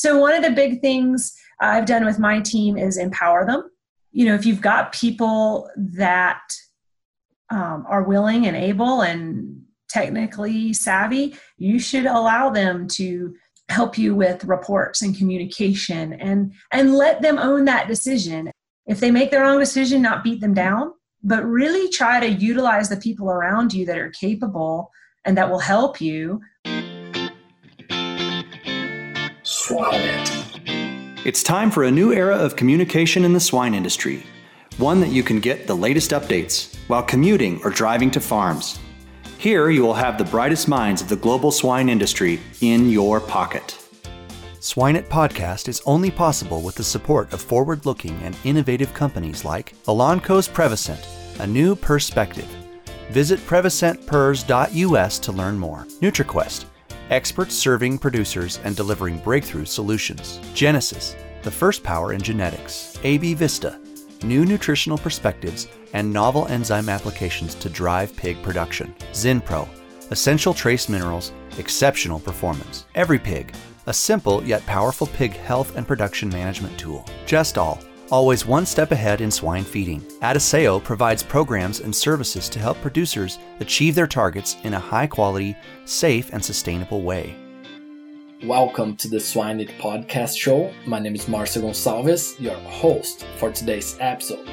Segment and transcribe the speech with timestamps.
[0.00, 3.70] So, one of the big things I've done with my team is empower them.
[4.12, 6.40] You know, if you've got people that
[7.50, 9.60] um, are willing and able and
[9.90, 13.34] technically savvy, you should allow them to
[13.68, 18.50] help you with reports and communication and and let them own that decision
[18.86, 20.92] if they make their own decision not beat them down
[21.22, 24.90] but really try to utilize the people around you that are capable
[25.24, 26.40] and that will help you
[31.24, 34.24] it's time for a new era of communication in the swine industry
[34.78, 38.78] one that you can get the latest updates while commuting or driving to farms
[39.40, 43.74] here you will have the brightest minds of the global swine industry in your pocket.
[44.60, 49.74] Swineit Podcast is only possible with the support of forward looking and innovative companies like
[49.86, 51.00] Elanco's Prevacent,
[51.38, 52.46] a new perspective.
[53.08, 55.86] Visit prevacentpers.us to learn more.
[56.02, 56.66] NutriQuest,
[57.10, 60.38] experts serving producers and delivering breakthrough solutions.
[60.54, 62.98] Genesus, the first power in genetics.
[63.02, 63.78] AB Vista,
[64.22, 68.94] new nutritional perspectives and novel enzyme applications to drive pig production.
[69.12, 69.68] Zinpro,
[70.10, 72.86] essential trace minerals, exceptional performance.
[72.94, 73.54] EveryPig,
[73.86, 77.04] a simple yet powerful pig health and production management tool.
[77.26, 80.00] Gestal, always one step ahead in swine feeding.
[80.22, 85.56] Adisseo provides programs and services to help producers achieve their targets in a high quality,
[85.84, 87.34] safe, and sustainable way.
[88.44, 90.72] Welcome to the Swineit Podcast Show.
[90.86, 94.46] My name is Marcio Gonçalves, your host for today's episode.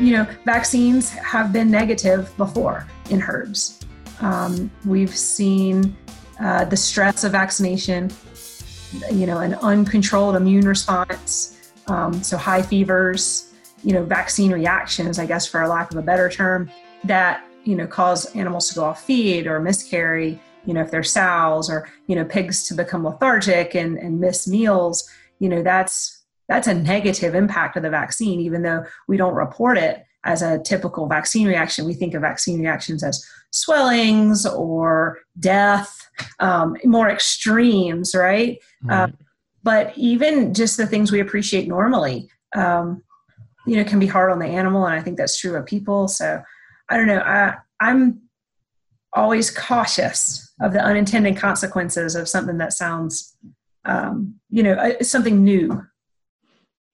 [0.00, 3.80] you know, vaccines have been negative before in herds.
[4.20, 5.96] Um, we've seen
[6.40, 8.10] uh, the stress of vaccination,
[9.10, 15.26] you know, an uncontrolled immune response, um, so high fevers, you know, vaccine reactions, I
[15.26, 16.70] guess, for a lack of a better term,
[17.04, 20.40] that you know cause animals to go off feed or miscarry.
[20.64, 24.46] You know, if they're sows or you know pigs to become lethargic and, and miss
[24.46, 25.08] meals.
[25.38, 29.78] You know, that's that's a negative impact of the vaccine, even though we don't report
[29.78, 31.86] it as a typical vaccine reaction.
[31.86, 36.08] We think of vaccine reactions as swellings or death,
[36.38, 38.58] um, more extremes, right?
[38.84, 38.90] Mm-hmm.
[38.90, 39.08] Uh,
[39.62, 43.02] but even just the things we appreciate normally, um,
[43.66, 46.08] you know, can be hard on the animal, and I think that's true of people.
[46.08, 46.40] So
[46.88, 47.18] I don't know.
[47.18, 48.22] I, I'm
[49.14, 53.36] always cautious of the unintended consequences of something that sounds,
[53.84, 55.82] um, you know, uh, something new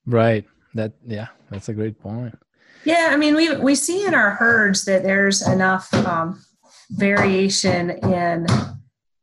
[0.07, 0.45] Right.
[0.75, 2.37] That yeah, that's a great point.
[2.85, 6.45] Yeah, I mean, we we see in our herds that there's enough um,
[6.91, 8.47] variation in,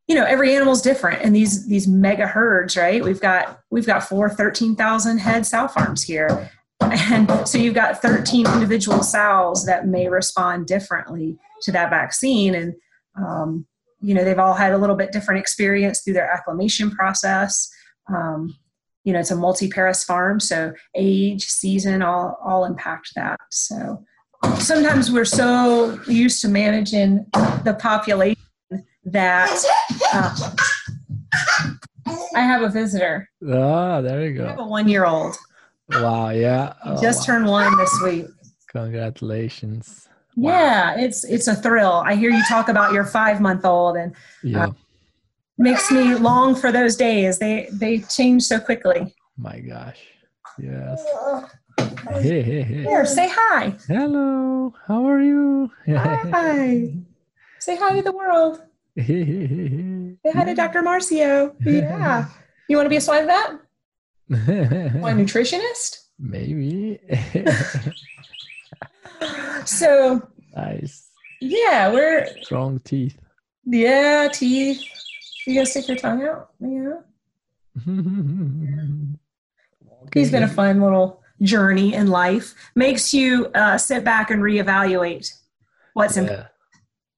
[0.07, 3.03] you know, every animal's different, and these these mega herds, right?
[3.03, 6.49] We've got we've got four 13,000 head sow farms here,
[6.81, 12.73] and so you've got 13 individual sows that may respond differently to that vaccine, and
[13.15, 13.67] um,
[14.01, 17.71] you know, they've all had a little bit different experience through their acclimation process.
[18.09, 18.55] Um,
[19.03, 23.39] you know it's a multiparous farm so age season all all impact that.
[23.49, 24.03] So
[24.59, 27.25] sometimes we're so used to managing
[27.63, 28.37] the population
[29.03, 29.49] that
[30.13, 30.51] uh,
[32.35, 33.29] i have a visitor.
[33.47, 34.45] Ah there you go.
[34.45, 35.35] I have a one year old
[35.89, 36.73] wow yeah.
[36.85, 37.35] Oh, just wow.
[37.35, 38.25] turned one this week.
[38.69, 40.07] Congratulations.
[40.35, 42.03] Yeah it's it's a thrill.
[42.05, 44.65] I hear you talk about your five month old and yeah.
[44.65, 44.71] uh,
[45.61, 47.39] makes me long for those days.
[47.39, 49.15] They they change so quickly.
[49.37, 49.99] My gosh.
[50.59, 51.03] Yes.
[51.07, 51.49] Oh.
[52.19, 52.83] Hey, hey, hey.
[52.83, 53.73] Here, say hi.
[53.87, 54.73] Hello.
[54.87, 55.71] How are you?
[55.87, 56.93] Hi.
[57.59, 58.61] say hi to the world.
[58.97, 60.81] say hi to Dr.
[60.81, 61.55] Marcio.
[61.65, 62.25] Yeah.
[62.67, 63.51] You want to be a swine vet?
[64.31, 66.05] a nutritionist?
[66.19, 66.99] Maybe.
[69.65, 70.21] so
[70.55, 71.09] nice.
[71.41, 73.17] Yeah, we're strong teeth.
[73.65, 74.83] Yeah, teeth.
[75.45, 76.51] You gonna stick your tongue out?
[76.59, 76.99] Yeah.
[80.13, 82.53] He's been a fun little journey in life.
[82.75, 85.31] Makes you uh, sit back and reevaluate
[85.93, 86.47] what's yeah, important.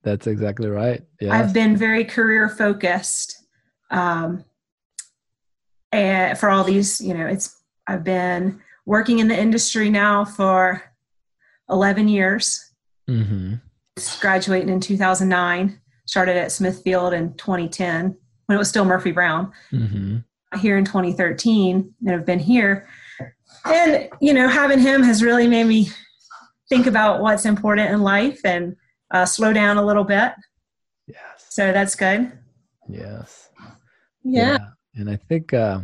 [0.03, 1.01] That's exactly right.
[1.19, 1.33] Yeah.
[1.33, 3.45] I've been very career focused.
[3.89, 4.44] Um,
[5.92, 10.83] and for all these, you know, it's I've been working in the industry now for
[11.69, 12.71] 11 years.
[13.09, 13.56] Mm-hmm.
[14.19, 18.18] Graduating in 2009 started at Smithfield in 2010
[18.53, 19.51] when it was still Murphy Brown.
[19.71, 20.17] Mm-hmm.
[20.59, 22.88] Here in 2013, and have been here.
[23.65, 25.89] And you know, having him has really made me
[26.69, 28.75] think about what's important in life and
[29.09, 30.33] uh, slow down a little bit.
[31.07, 31.47] Yes.
[31.50, 32.31] So that's good.
[32.88, 33.50] Yes.
[34.23, 34.57] Yeah.
[34.59, 34.67] yeah.
[34.95, 35.79] And I think, uh,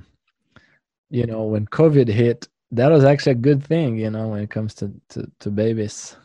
[1.09, 4.51] you know, when COVID hit, that was actually a good thing, you know, when it
[4.51, 6.15] comes to, to, to babies.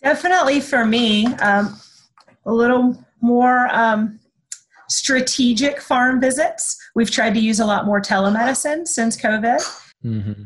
[0.00, 1.76] Definitely for me, um,
[2.46, 4.20] a little more um,
[4.88, 6.76] strategic farm visits.
[6.94, 9.60] We've tried to use a lot more telemedicine since COVID.
[10.04, 10.42] Mm-hmm.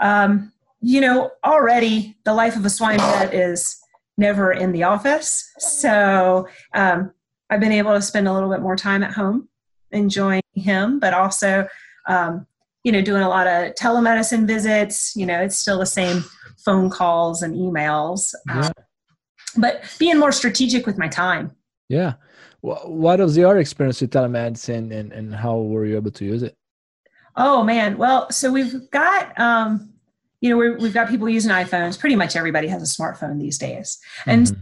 [0.00, 3.76] Um, you know, already the life of a swine vet is
[4.18, 5.50] never in the office.
[5.58, 7.12] So um,
[7.50, 9.48] I've been able to spend a little bit more time at home
[9.90, 11.66] enjoying him, but also,
[12.08, 12.46] um,
[12.84, 15.14] you know, doing a lot of telemedicine visits.
[15.16, 16.24] You know, it's still the same
[16.64, 18.66] phone calls and emails, yeah.
[18.66, 18.72] um,
[19.58, 21.52] but being more strategic with my time.
[21.88, 22.14] Yeah.
[22.66, 26.56] What was your experience with telemedicine and, and how were you able to use it?
[27.36, 27.96] Oh man.
[27.96, 29.92] Well, so we've got, um,
[30.40, 31.98] you know, we have got people using iPhones.
[31.98, 33.98] Pretty much everybody has a smartphone these days.
[34.26, 34.60] And, mm-hmm.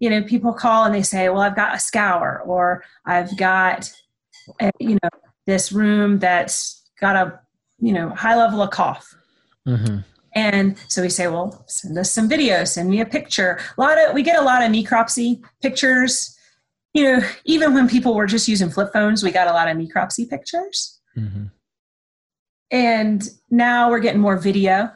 [0.00, 3.90] you know, people call and they say, well, I've got a scour or I've got,
[4.60, 5.08] a, you know,
[5.46, 7.40] this room that's got a,
[7.80, 9.14] you know, high level of cough.
[9.66, 9.98] Mm-hmm.
[10.34, 13.58] And so we say, well, send us some videos, send me a picture.
[13.78, 16.35] A lot of, we get a lot of necropsy pictures.
[16.96, 19.76] You know, even when people were just using flip phones, we got a lot of
[19.76, 20.98] necropsy pictures.
[21.14, 21.44] Mm-hmm.
[22.70, 24.90] And now we're getting more video.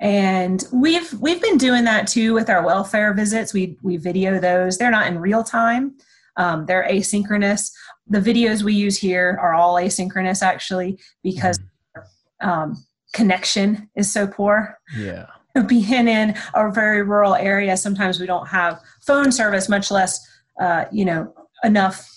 [0.00, 3.54] And we've we've been doing that too with our welfare visits.
[3.54, 4.78] We we video those.
[4.78, 5.94] They're not in real time.
[6.38, 7.70] Um, they're asynchronous.
[8.08, 12.48] The videos we use here are all asynchronous actually because mm-hmm.
[12.48, 12.84] um,
[13.14, 14.76] connection is so poor.
[14.96, 15.26] Yeah.
[15.68, 20.18] Being in a very rural area sometimes we don't have phone service much less
[20.62, 22.08] uh, you know enough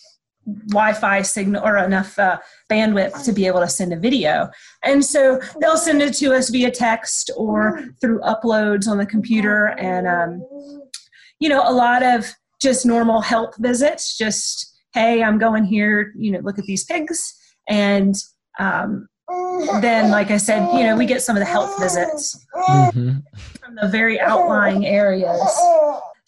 [0.69, 2.37] Wi-Fi signal or enough uh,
[2.69, 4.49] bandwidth to be able to send a video.
[4.83, 9.67] And so they'll send it to us via text or through uploads on the computer.
[9.79, 10.45] And, um,
[11.39, 12.31] you know, a lot of
[12.61, 17.35] just normal health visits, just, hey, I'm going here, you know, look at these pigs.
[17.67, 18.15] And
[18.59, 19.07] um,
[19.81, 23.17] then, like I said, you know, we get some of the health visits mm-hmm.
[23.59, 25.41] from the very outlying areas.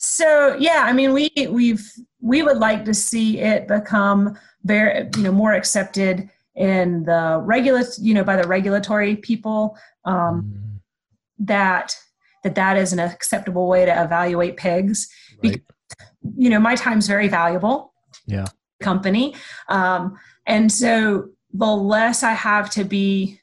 [0.07, 1.86] So yeah, I mean, we we've
[2.21, 7.83] we would like to see it become very you know more accepted in the regular
[8.00, 11.45] you know by the regulatory people um, mm-hmm.
[11.45, 11.95] that
[12.44, 15.09] that that is an acceptable way to evaluate pigs.
[15.44, 15.62] Right.
[15.89, 16.07] Because,
[16.38, 17.94] you know, my time's very valuable.
[18.25, 18.45] Yeah.
[18.80, 19.36] Company,
[19.69, 23.39] um, and so the less I have to be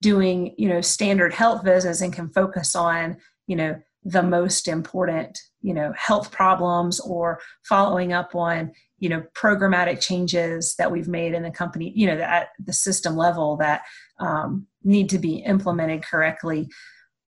[0.00, 3.16] doing you know standard health visits and can focus on
[3.48, 5.36] you know the most important
[5.66, 8.70] you know health problems or following up on
[9.00, 13.16] you know programmatic changes that we've made in the company you know at the system
[13.16, 13.82] level that
[14.20, 16.68] um, need to be implemented correctly.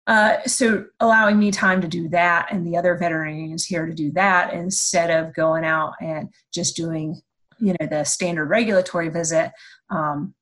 [0.07, 4.11] Uh, so allowing me time to do that and the other veterinarians here to do
[4.11, 7.19] that instead of going out and just doing
[7.59, 9.51] you know the standard regulatory visit
[9.89, 10.33] um,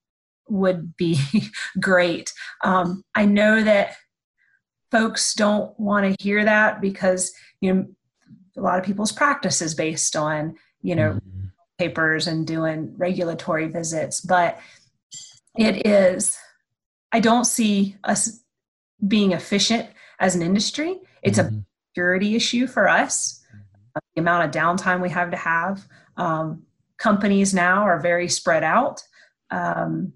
[0.50, 1.20] would be
[1.80, 2.34] great.
[2.64, 3.96] Um, i know that
[4.96, 7.86] folks don't want to hear that because you know
[8.56, 11.48] a lot of people's practice is based on you know mm-hmm.
[11.78, 14.58] papers and doing regulatory visits but
[15.58, 16.38] it is
[17.12, 18.42] i don't see us
[19.06, 19.90] being efficient
[20.20, 21.58] as an industry it's mm-hmm.
[21.58, 23.98] a security issue for us mm-hmm.
[24.16, 26.64] the amount of downtime we have to have um,
[26.98, 29.04] companies now are very spread out
[29.52, 30.14] um,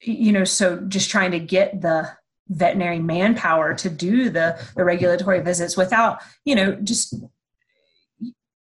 [0.00, 2.10] you know so just trying to get the
[2.48, 7.14] veterinary manpower to do the the regulatory visits without you know just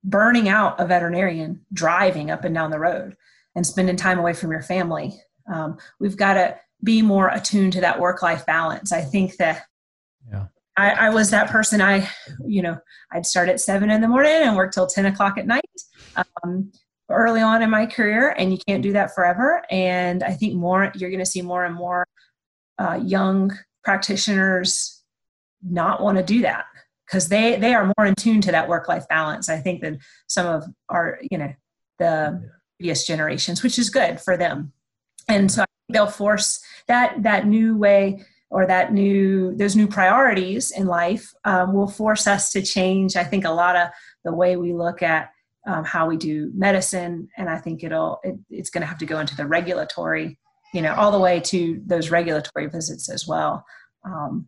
[0.06, 3.16] burning out a veterinarian driving up and down the road
[3.56, 5.20] and spending time away from your family.
[5.52, 8.92] Um, we've got to be more attuned to that work life balance.
[8.92, 9.64] I think that
[10.30, 10.46] yeah.
[10.76, 11.80] I, I, was that person.
[11.80, 12.08] I
[12.46, 12.78] you know
[13.12, 15.64] i'd start at seven in the morning and work till 10 o'clock at night
[16.16, 16.70] um,
[17.08, 19.62] early on in my career and you can't do that forever.
[19.70, 22.06] And i think more you're going to see more and more
[22.78, 25.02] uh, young practitioners
[25.62, 26.66] not want to do that
[27.06, 29.98] because they they are more in tune to that work life balance i think than
[30.26, 31.52] some of our you know
[31.98, 34.72] the previous generations which is good for them.
[35.28, 40.86] And so they'll force that that new way or that new those new priorities in
[40.86, 43.88] life um, will force us to change i think a lot of
[44.24, 45.30] the way we look at
[45.66, 49.06] um, how we do medicine and i think it'll it, it's going to have to
[49.06, 50.38] go into the regulatory
[50.76, 53.64] you know, all the way to those regulatory visits as well.
[54.04, 54.46] Um,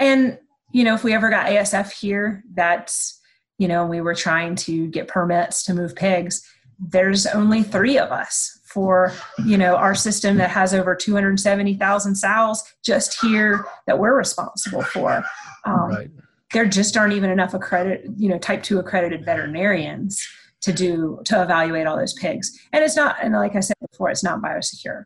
[0.00, 0.36] and,
[0.72, 3.20] you know, if we ever got ASF here, that's,
[3.58, 6.42] you know, we were trying to get permits to move pigs,
[6.80, 9.12] there's only three of us for,
[9.46, 15.22] you know, our system that has over 270,000 sows just here that we're responsible for.
[15.64, 16.10] Um, right.
[16.52, 20.26] There just aren't even enough accredited, you know, type two accredited veterinarians
[20.62, 22.58] to do to evaluate all those pigs.
[22.72, 25.04] And it's not, and like I said before, it's not biosecure.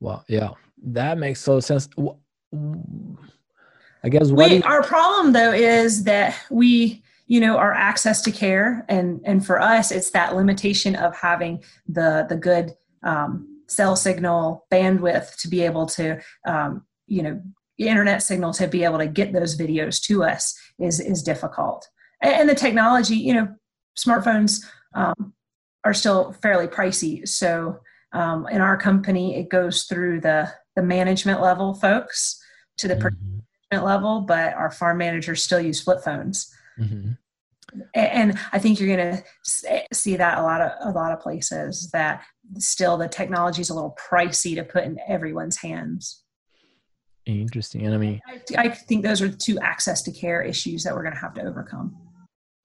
[0.00, 0.50] Well, yeah,
[0.84, 1.88] that makes so sense.
[4.02, 8.32] I guess what we, our problem though is that we, you know our access to
[8.32, 12.72] care and and for us it's that limitation of having the the good
[13.04, 17.40] um, cell signal bandwidth to be able to um, you know
[17.78, 21.88] internet signal to be able to get those videos to us is is difficult
[22.20, 23.48] and, and the technology you know
[23.96, 24.64] smartphones
[24.94, 25.32] um,
[25.84, 27.78] are still fairly pricey so
[28.12, 32.40] um, in our company it goes through the the management level folks
[32.78, 33.84] to the mm-hmm.
[33.84, 37.12] level but our farm managers still use flip phones mm-hmm.
[37.94, 41.90] and i think you're going to see that a lot of a lot of places
[41.92, 42.22] that
[42.58, 46.22] still the technology is a little pricey to put in everyone's hands
[47.26, 50.94] interesting and i mean I, I think those are two access to care issues that
[50.94, 51.96] we're going to have to overcome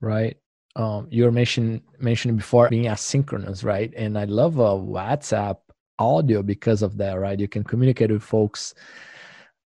[0.01, 0.37] right
[0.75, 3.93] um, you were mentioning mentioning before being asynchronous, right?
[3.95, 5.57] And I love uh, WhatsApp
[5.97, 7.39] audio because of that, right?
[7.39, 8.73] You can communicate with folks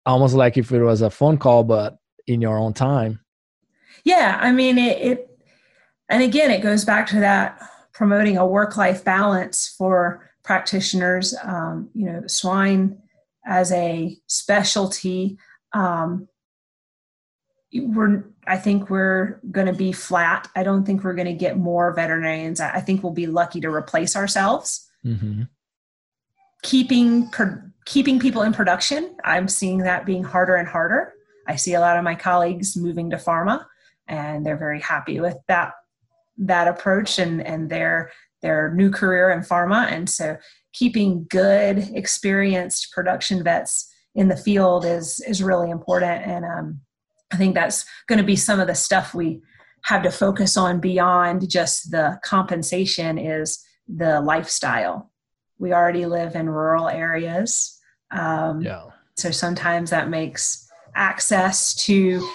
[0.05, 3.21] almost like if it was a phone call, but in your own time.
[4.05, 5.39] Yeah, I mean it, it
[6.09, 11.35] and again, it goes back to that promoting a work-life balance for practitioners.
[11.43, 12.99] Um, you know, swine
[13.47, 15.39] as a specialty.
[15.73, 16.29] Um,
[17.73, 20.49] we're I think we're going to be flat.
[20.57, 22.59] I don't think we're going to get more veterinarians.
[22.61, 24.91] I think we'll be lucky to replace ourselves.
[25.07, 25.43] Mm-hmm.
[26.65, 31.13] Keeping per, keeping people in production, I'm seeing that being harder and harder.
[31.47, 33.65] I see a lot of my colleagues moving to pharma,
[34.09, 35.75] and they're very happy with that
[36.37, 38.11] that approach and and their
[38.43, 39.87] their new career in pharma.
[39.93, 40.37] And so,
[40.73, 46.27] keeping good, experienced production vets in the field is is really important.
[46.27, 46.81] And um,
[47.33, 49.41] I think that's going to be some of the stuff we
[49.83, 55.11] have to focus on beyond just the compensation is the lifestyle.
[55.59, 57.79] We already live in rural areas.
[58.11, 58.85] Um, yeah.
[59.17, 62.29] So sometimes that makes access to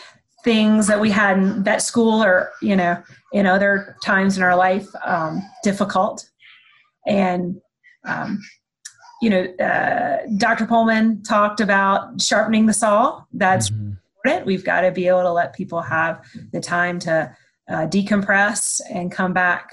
[0.43, 3.01] things that we had in vet school or, you know,
[3.33, 6.29] in other times in our life um, difficult.
[7.07, 7.59] And,
[8.07, 8.41] um,
[9.21, 10.65] you know, uh, Dr.
[10.65, 13.23] Pollmann talked about sharpening the saw.
[13.33, 13.93] That's mm-hmm
[14.25, 14.45] important.
[14.45, 17.35] We've got to be able to let people have the time to
[17.69, 19.69] uh, decompress and come back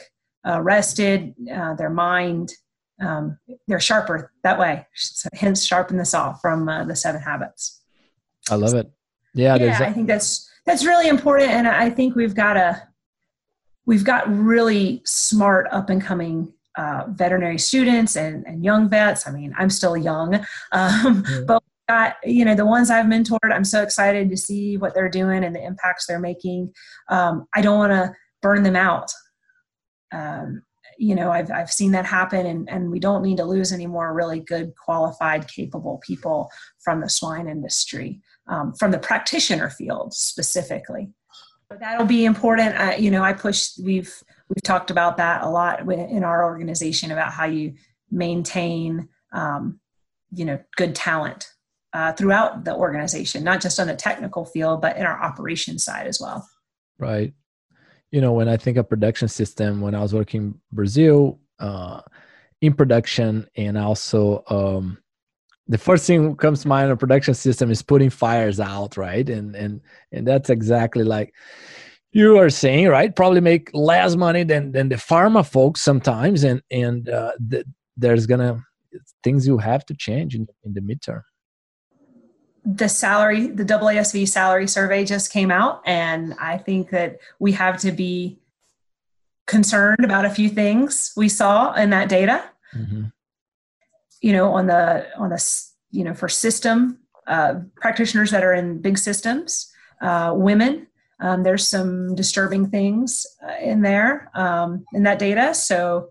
[0.46, 2.52] uh, rested, uh, their mind,
[3.00, 4.86] um, they're sharper that way.
[4.94, 7.80] So hence, sharpen the saw from uh, the seven habits.
[8.50, 8.90] I love it.
[9.34, 12.82] Yeah, yeah I think that's that's really important, and I think we've got a
[13.86, 19.26] we've got really smart up and coming uh, veterinary students and, and young vets.
[19.26, 20.34] I mean, I'm still young,
[20.72, 21.46] um, mm-hmm.
[21.46, 21.61] but
[21.92, 25.44] got you know the ones i've mentored i'm so excited to see what they're doing
[25.44, 26.72] and the impacts they're making.
[27.08, 29.10] Um, i don't want to burn them out.
[30.12, 30.62] Um,
[30.98, 33.86] you know I've, I've seen that happen and, and we don't need to lose any
[33.86, 36.50] more really good qualified capable people
[36.84, 41.10] from the swine industry um, from the practitioner field specifically.
[41.68, 43.00] But that'll be important.
[43.00, 44.14] You know i push we've
[44.48, 47.74] we've talked about that a lot in our organization about how you
[48.10, 49.80] maintain um,
[50.30, 51.52] you know good talent
[51.92, 56.06] uh, throughout the organization, not just on the technical field, but in our operations side
[56.06, 56.48] as well.
[56.98, 57.34] Right.
[58.10, 62.00] You know, when I think of production system, when I was working Brazil uh,
[62.60, 64.98] in production, and also um,
[65.66, 69.28] the first thing comes to mind in a production system is putting fires out, right?
[69.28, 69.80] And and
[70.12, 71.32] and that's exactly like
[72.12, 73.14] you are saying, right?
[73.14, 77.64] Probably make less money than than the pharma folks sometimes, and and uh, the,
[77.96, 78.62] there's gonna
[79.24, 81.22] things you have to change in, in the midterm
[82.64, 87.78] the salary, the AASV salary survey just came out, and I think that we have
[87.80, 88.38] to be
[89.46, 92.44] concerned about a few things we saw in that data.
[92.74, 93.04] Mm-hmm.
[94.20, 98.80] You know, on the on the you know for system uh, practitioners that are in
[98.80, 100.86] big systems, uh, women.
[101.20, 105.54] Um, there's some disturbing things uh, in there um, in that data.
[105.54, 106.10] So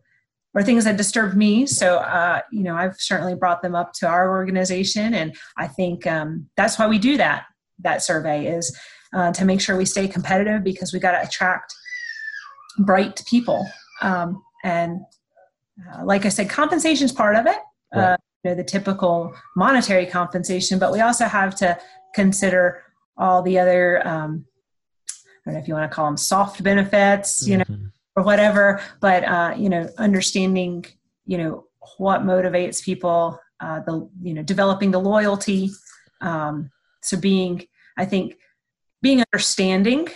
[0.53, 1.65] or things that disturbed me.
[1.65, 6.05] So, uh, you know, I've certainly brought them up to our organization, and I think
[6.08, 7.46] um, that's why we do that.
[7.79, 8.77] That survey is
[9.13, 11.74] uh, to make sure we stay competitive because we got to attract
[12.79, 13.67] bright people.
[14.01, 15.01] Um, and
[15.93, 17.58] uh, like I said, compensation is part of it.
[17.93, 18.13] Right.
[18.13, 21.77] Uh, you know, the typical monetary compensation, but we also have to
[22.15, 22.84] consider
[23.17, 24.05] all the other.
[24.08, 24.46] Um,
[25.08, 25.13] I
[25.46, 27.48] don't know if you want to call them soft benefits.
[27.48, 27.86] You mm-hmm.
[28.15, 30.86] Or whatever but uh, you know understanding
[31.25, 31.65] you know
[31.98, 35.70] what motivates people uh, the you know developing the loyalty
[36.22, 36.70] um,
[37.01, 37.63] so being
[37.98, 38.38] i think
[39.01, 40.08] being understanding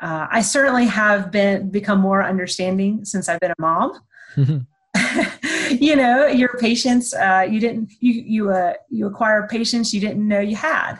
[0.00, 4.00] uh, i certainly have been become more understanding since i've been a mom.
[5.70, 10.26] You know your patience uh, you didn't you you uh, you acquire patience you didn't
[10.26, 10.98] know you had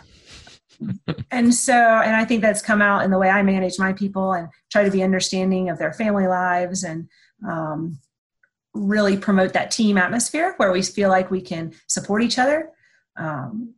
[1.31, 4.33] and so, and I think that's come out in the way I manage my people
[4.33, 7.09] and try to be understanding of their family lives and
[7.47, 7.99] um,
[8.73, 12.69] really promote that team atmosphere where we feel like we can support each other.
[13.17, 13.73] Um,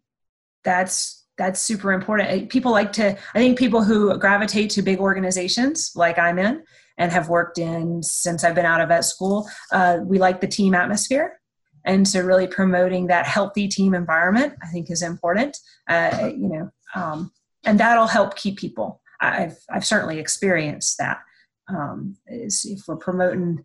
[0.63, 2.49] that's that's super important.
[2.49, 6.63] People like to, I think people who gravitate to big organizations like I'm in
[6.99, 10.47] and have worked in since I've been out of vet school, uh, we like the
[10.47, 11.39] team atmosphere.
[11.83, 15.57] And so, really promoting that healthy team environment, I think, is important.
[15.87, 17.31] Uh, you know, um,
[17.65, 19.01] and that'll help keep people.
[19.19, 21.19] I've I've certainly experienced that.
[21.67, 23.63] Um, is if we're promoting,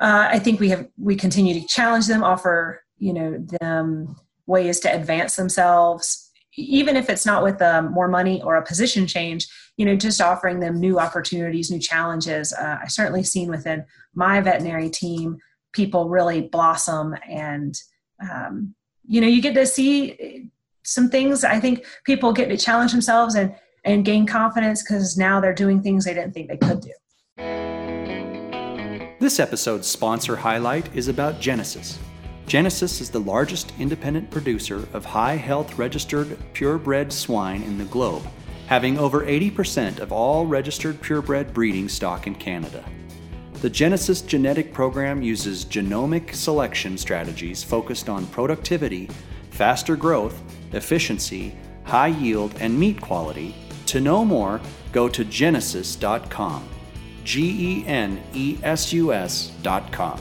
[0.00, 4.80] uh, I think we have we continue to challenge them, offer you know them ways
[4.80, 9.46] to advance themselves even if it's not with um, more money or a position change,
[9.76, 12.52] you know, just offering them new opportunities, new challenges.
[12.52, 13.84] Uh, I certainly seen within
[14.14, 15.38] my veterinary team,
[15.72, 17.80] people really blossom and,
[18.20, 18.74] um,
[19.06, 20.50] you know, you get to see
[20.82, 21.44] some things.
[21.44, 23.54] I think people get to challenge themselves and,
[23.84, 26.92] and gain confidence because now they're doing things they didn't think they could do.
[29.20, 31.98] This episode's sponsor highlight is about Genesus.
[32.46, 38.22] Genesus is the largest independent producer of high health registered purebred swine in the globe,
[38.68, 42.82] having over 80% of all registered purebred breeding stock in Canada.
[43.60, 49.10] The Genesus genetic program uses genomic selection strategies focused on productivity,
[49.50, 50.40] faster growth,
[50.72, 53.54] efficiency, high yield, and meat quality.
[53.86, 54.60] To know more,
[54.92, 56.68] go to genesus.com.
[57.24, 60.18] G E N E S U S.com.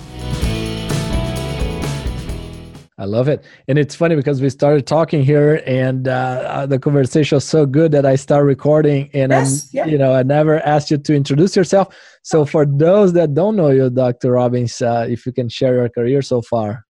[3.00, 3.46] I love it.
[3.68, 7.66] And it's funny because we started talking here and uh, uh the conversation was so
[7.66, 9.86] good that I start recording and yes, yeah.
[9.86, 11.96] you know, I never asked you to introduce yourself.
[12.24, 14.32] So for those that don't know you, Dr.
[14.32, 16.87] Robbins, uh, if you can share your career so far.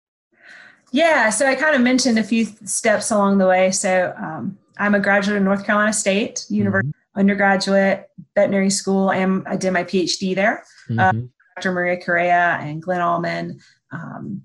[0.96, 3.70] Yeah, so I kind of mentioned a few steps along the way.
[3.72, 7.20] So um, I'm a graduate of North Carolina State University, mm-hmm.
[7.20, 10.64] undergraduate veterinary school, and I did my PhD there.
[10.90, 11.26] Uh, mm-hmm.
[11.58, 11.74] Dr.
[11.74, 13.60] Maria Correa and Glen Almond.
[13.92, 14.42] Um,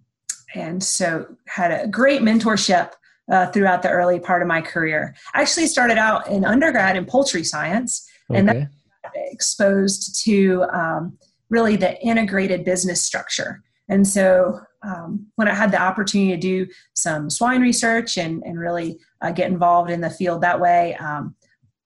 [0.56, 2.94] and so had a great mentorship
[3.30, 5.14] uh, throughout the early part of my career.
[5.34, 8.40] I actually started out in undergrad in poultry science, okay.
[8.40, 8.70] and that
[9.14, 11.16] exposed to um,
[11.48, 13.62] really the integrated business structure.
[13.88, 18.58] And so um, when I had the opportunity to do some swine research and, and
[18.58, 21.34] really uh, get involved in the field that way, um,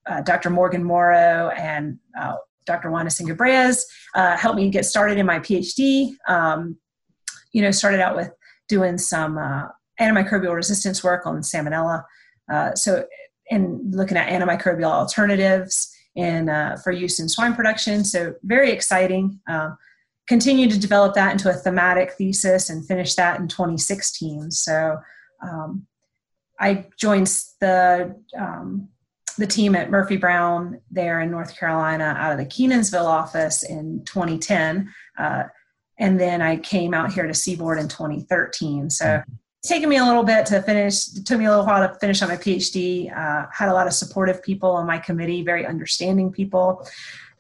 [0.07, 0.51] uh, Dr.
[0.51, 2.35] Morgan Morrow and uh,
[2.67, 2.91] Dr.
[2.91, 3.83] Wondwossen Gebreyes
[4.15, 6.15] uh, helped me get started in my PhD.
[6.29, 6.77] Um,
[7.53, 8.31] you know, started out with
[8.69, 9.69] doing some uh,
[10.01, 12.05] antimicrobial resistance work on salmonella.
[12.53, 13.05] Uh, so,
[13.51, 18.05] and looking at antimicrobial alternatives uh, for use in swine production.
[18.05, 19.41] So, very exciting.
[20.27, 24.51] Continue to develop that into a thematic thesis and finish that in 2016.
[24.51, 24.99] So,
[25.43, 25.87] um,
[26.59, 27.27] I joined
[27.61, 28.89] the um,
[29.37, 34.05] the team at Murphy Brown there in North Carolina out of the Kenansville office in
[34.05, 34.93] 2010.
[35.19, 35.45] Uh,
[35.99, 38.91] and then I came out here to Seaboard in 2013.
[38.91, 39.33] So mm-hmm.
[39.59, 41.09] it's taken me a little bit to finish.
[41.17, 43.11] It took me a little while to finish on my PhD.
[43.17, 46.87] Uh, had a lot of supportive people on my committee, very understanding people,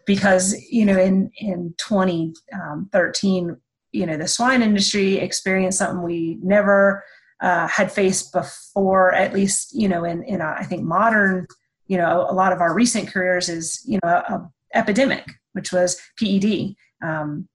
[0.07, 3.57] because you know in in 2013,
[3.93, 7.05] you know the swine industry experienced something we never
[7.41, 9.13] uh, had faced before.
[9.15, 11.47] At least you know in in a, I think modern
[11.87, 15.73] you know a lot of our recent careers is you know a, a epidemic, which
[15.73, 16.75] was PED.
[17.03, 17.49] Um,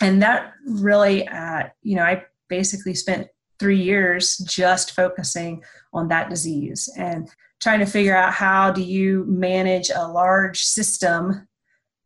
[0.00, 6.30] and that really uh, you know i basically spent three years just focusing on that
[6.30, 7.28] disease and
[7.60, 11.46] trying to figure out how do you manage a large system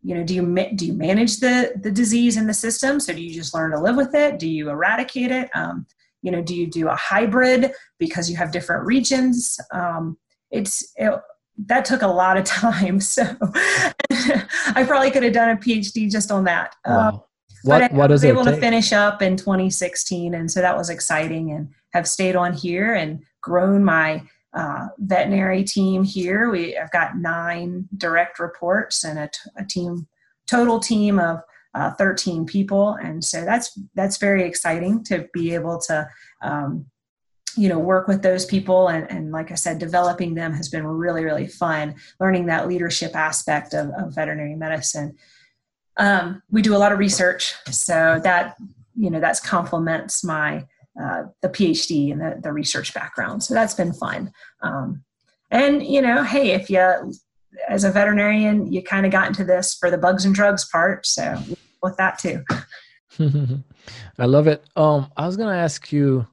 [0.04, 3.00] you know do you do you manage the the disease in the system?
[3.00, 4.38] So do you just learn to live with it?
[4.38, 5.48] Do you eradicate it?
[5.54, 5.86] Um,
[6.22, 9.58] you know do you do a hybrid because you have different regions?
[9.72, 10.18] Um,
[10.50, 11.12] it's it,
[11.66, 13.00] that took a lot of time.
[13.00, 13.22] So
[14.76, 16.76] i probably could have done a phd just on that.
[16.86, 17.08] Wow.
[17.08, 17.14] um,
[17.62, 20.90] what, but I what was able to finish up in 2016, and so that was
[20.90, 24.22] exciting, and have stayed on here and grown my
[24.54, 26.50] uh, veterinary team here.
[26.50, 30.06] We I've got nine direct reports and a, t- a team
[30.46, 31.40] total team of
[31.74, 36.08] uh, 13 people, and so that's that's very exciting to be able to.
[36.42, 36.86] Um,
[37.56, 40.84] you know work with those people and, and like i said developing them has been
[40.84, 45.16] really really fun learning that leadership aspect of, of veterinary medicine
[45.96, 48.56] um, we do a lot of research, so that
[48.96, 50.66] you know that's complements my
[51.00, 53.42] uh, the PhD and the, the research background.
[53.42, 54.32] So that's been fun.
[54.62, 55.04] Um,
[55.50, 57.12] and you know, hey, if you
[57.68, 61.06] as a veterinarian, you kind of got into this for the bugs and drugs part,
[61.06, 61.38] so
[61.82, 62.42] with that too.
[64.18, 64.64] I love it.
[64.76, 66.26] Um, I was gonna ask you,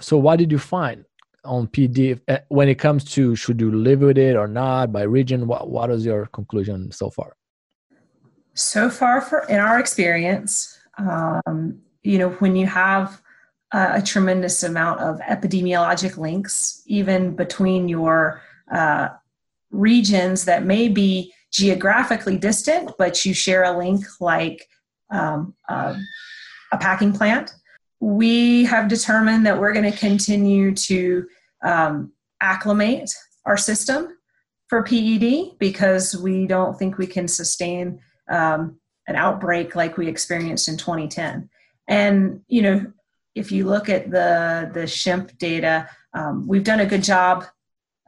[0.00, 1.04] so what did you find
[1.44, 5.02] on PD uh, when it comes to should you live with it or not by
[5.02, 5.46] region?
[5.46, 7.36] What what is your conclusion so far?
[8.54, 13.20] So far, for in our experience, um, you know, when you have
[13.74, 18.40] a tremendous amount of epidemiologic links, even between your
[18.72, 19.08] uh,
[19.70, 24.68] regions that may be geographically distant, but you share a link like
[25.10, 25.94] um, uh,
[26.72, 27.52] a packing plant.
[27.98, 31.26] We have determined that we're going to continue to
[31.64, 33.10] um, acclimate
[33.44, 34.16] our system
[34.68, 40.68] for PED because we don't think we can sustain um, an outbreak like we experienced
[40.68, 41.48] in 2010.
[41.88, 42.92] And you know,
[43.34, 47.44] if you look at the the SHMP data, um, we've done a good job.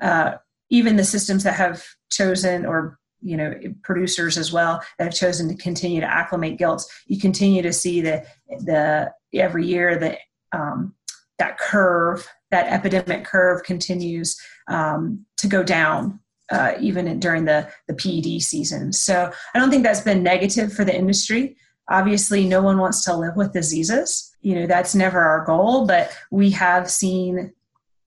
[0.01, 0.37] Uh,
[0.71, 5.49] even the systems that have chosen, or you know, producers as well that have chosen
[5.49, 10.19] to continue to acclimate gilts, you continue to see the the every year that
[10.53, 10.95] um,
[11.39, 16.21] that curve, that epidemic curve, continues um, to go down.
[16.49, 18.93] Uh, even in, during the, the PED season.
[18.93, 21.57] So I don't think that's been negative for the industry.
[21.88, 24.35] Obviously, no one wants to live with diseases.
[24.40, 27.53] You know that's never our goal but we have seen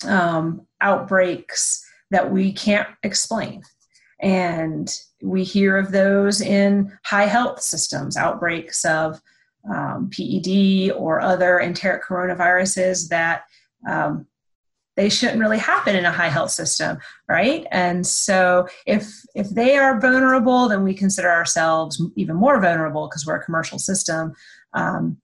[0.05, 3.63] um, outbreaks that we can't explain.
[4.21, 9.21] And we hear of those in high health systems outbreaks of
[9.73, 13.43] um, ped or other enteric coronaviruses that
[13.87, 14.25] um,
[14.99, 19.77] they shouldn't really happen in a high health system right and so if if they
[19.77, 24.33] are vulnerable then we consider ourselves even more vulnerable because we're a commercial system
[24.73, 25.17] um,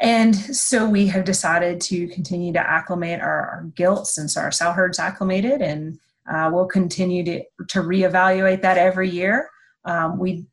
[0.00, 4.70] and so we have decided to continue to acclimate our, our gilt since our sow
[4.70, 5.98] herd's acclimated, and
[6.30, 9.50] uh, we'll continue to, to reevaluate that every year.
[9.84, 10.46] Um, we,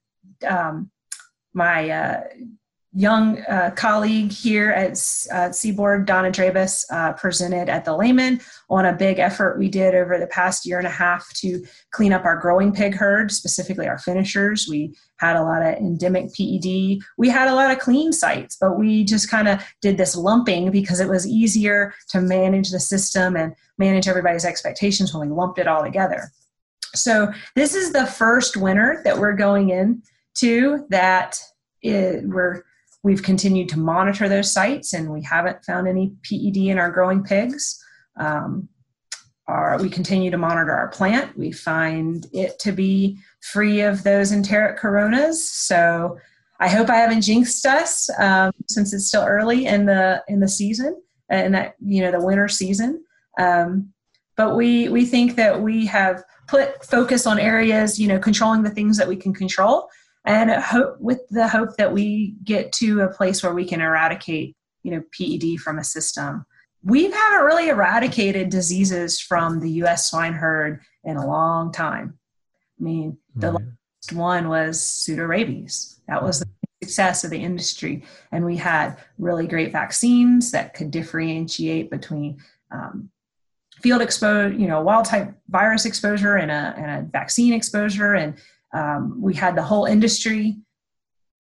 [0.48, 0.90] um,
[1.54, 2.24] my uh,
[2.96, 4.92] young uh, colleague here at
[5.34, 9.94] uh, Seaboard, Donna Drebes, uh, presented at the Leman on a big effort we did
[9.94, 13.86] over the past year and a half to clean up our growing pig herd, specifically
[13.86, 14.68] our finishers.
[14.70, 17.00] We had a lot of endemic PED.
[17.18, 20.72] We had a lot of clean sites, but we just kind of did this lumping
[20.72, 25.60] because it was easier to manage the system and manage everybody's expectations when we lumped
[25.60, 26.32] it all together.
[26.94, 30.02] So this is the first winter that we're going in
[30.36, 31.38] to that
[31.82, 32.64] it, we're
[33.06, 37.24] We've continued to monitor those sites and we haven't found any PED in our growing
[37.24, 37.80] pigs.
[38.18, 38.68] Um,
[39.48, 41.38] our, we continue to monitor our plant.
[41.38, 45.48] We find it to be free of those enteric coronas.
[45.48, 46.18] So
[46.60, 50.48] I hope I haven't jinxed us um, since it's still early in the in the
[50.48, 53.04] season and that you know the winter season.
[53.38, 53.94] Um,
[54.36, 58.72] but we we think that we have put focus on areas you know controlling the
[58.72, 59.90] things that we can control
[60.26, 64.56] and hope with the hope that we get to a place where we can eradicate
[64.84, 66.46] you know ped from a system.
[66.84, 72.18] We haven't really eradicated diseases from the us swine herd in a long time.
[72.80, 73.62] I mean the right.
[73.62, 76.00] last one was pseudorabies.
[76.08, 76.48] That was the
[76.84, 78.04] success of the industry.
[78.32, 82.38] And we had really great vaccines that could differentiate between
[82.72, 83.10] um,
[83.82, 88.14] field exposure you know wild type virus exposure and a, and a vaccine exposure.
[88.14, 88.36] And
[88.76, 90.58] um, we had the whole industry,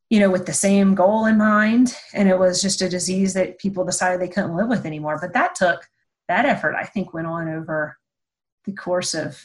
[0.09, 3.59] you know, with the same goal in mind, and it was just a disease that
[3.59, 5.17] people decided they couldn't live with anymore.
[5.19, 5.85] But that took
[6.29, 6.75] that effort.
[6.75, 7.97] I think went on over
[8.63, 9.39] the course of,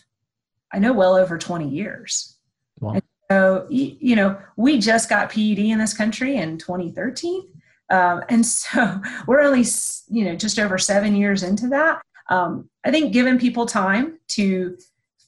[0.72, 2.38] I know, well over twenty years.
[2.78, 3.00] Wow.
[3.28, 7.42] So you know, we just got PED in this country in 2013.
[7.90, 9.64] Um, and so we're only
[10.08, 14.76] you know just over seven years into that um, i think giving people time to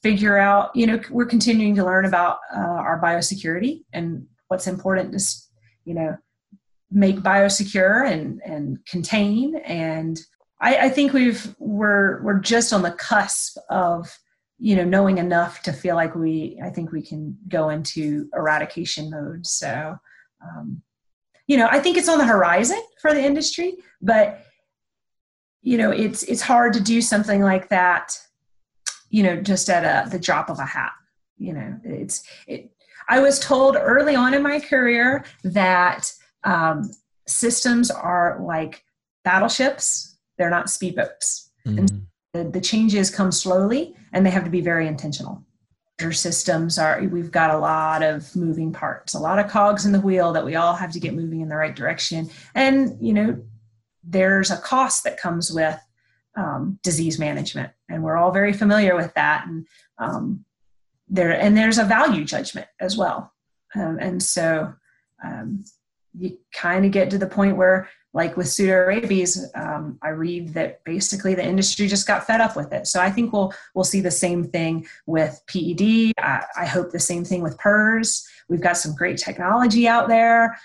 [0.02, 5.18] figure out, you know, we're continuing to learn about uh, our biosecurity and what's important
[5.18, 5.24] to,
[5.84, 6.16] you know,
[6.90, 9.56] make biosecure and, and contain.
[9.64, 10.20] And
[10.60, 14.18] I, I think we've, we're, we're just on the cusp of,
[14.58, 19.10] you know, knowing enough to feel like we, I think we can go into eradication
[19.10, 19.46] mode.
[19.46, 19.96] So,
[20.42, 20.82] um,
[21.46, 24.44] you know, I think it's on the horizon for the industry, but
[25.62, 28.18] you know, it's it's hard to do something like that
[29.12, 30.90] you know, just at a, the drop of a hat.
[31.36, 32.72] You know, it's, it,
[33.08, 36.10] I was told early on in my career that
[36.44, 36.90] um,
[37.28, 38.82] systems are like
[39.22, 41.50] battleships, they're not speedboats.
[41.66, 41.78] Mm.
[41.78, 45.44] And the, the changes come slowly and they have to be very intentional.
[46.00, 49.92] Your systems are, we've got a lot of moving parts, a lot of cogs in
[49.92, 52.30] the wheel that we all have to get moving in the right direction.
[52.54, 53.42] And, you know,
[54.02, 55.78] there's a cost that comes with
[56.36, 59.46] um, disease management, and we're all very familiar with that.
[59.46, 59.66] And
[59.98, 60.44] um,
[61.08, 63.32] there, and there's a value judgment as well.
[63.74, 64.72] Um, and so
[65.24, 65.64] um,
[66.18, 70.84] you kind of get to the point where like with pseudorabies, um, I read that
[70.84, 72.86] basically the industry just got fed up with it.
[72.86, 76.12] So I think we'll we'll see the same thing with PED.
[76.18, 78.26] I, I hope the same thing with PRRS.
[78.48, 80.58] We've got some great technology out there.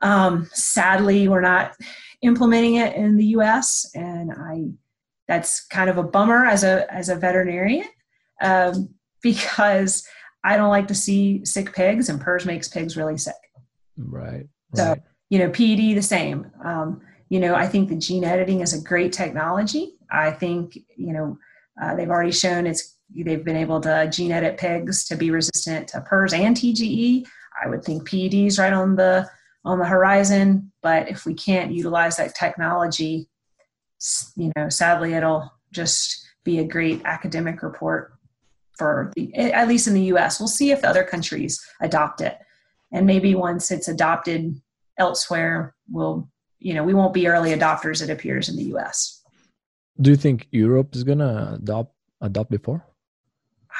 [0.00, 1.74] Um, sadly, we're not
[2.22, 4.68] implementing it in the U.S., and I
[5.28, 7.86] that's kind of a bummer as a as a veterinarian
[8.42, 8.88] um,
[9.22, 10.06] because
[10.44, 13.34] I don't like to see sick pigs, and PRRS makes pigs really sick.
[13.96, 14.46] Right.
[14.74, 18.60] So right you know ped the same um, you know i think the gene editing
[18.60, 21.38] is a great technology i think you know
[21.80, 25.88] uh, they've already shown it's they've been able to gene edit pigs to be resistant
[25.88, 27.26] to PRRS and TGE.
[27.64, 29.28] I would think PED is right on the
[29.64, 33.26] on the horizon, but if we can't utilize that technology,
[34.36, 38.14] you know, sadly, it'll just be a great academic report
[38.76, 40.38] for the at least in the U.S.
[40.38, 42.38] We'll see if other countries adopt it,
[42.92, 44.60] and maybe once it's adopted
[44.98, 49.22] elsewhere we'll, you know we won't be early adopters it appears in the us
[50.00, 52.84] do you think europe is going to adopt adopt before?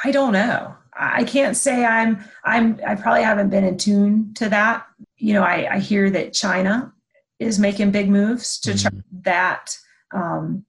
[0.05, 0.73] I don't know.
[0.93, 4.85] I can't say i'm i'm i probably haven't been in tune to that.
[5.17, 6.93] You know i, I hear that china
[7.39, 9.21] is making big moves to try mm-hmm.
[9.23, 9.77] that
[10.13, 10.65] um,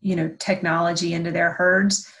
[0.00, 2.12] you know technology into their herds.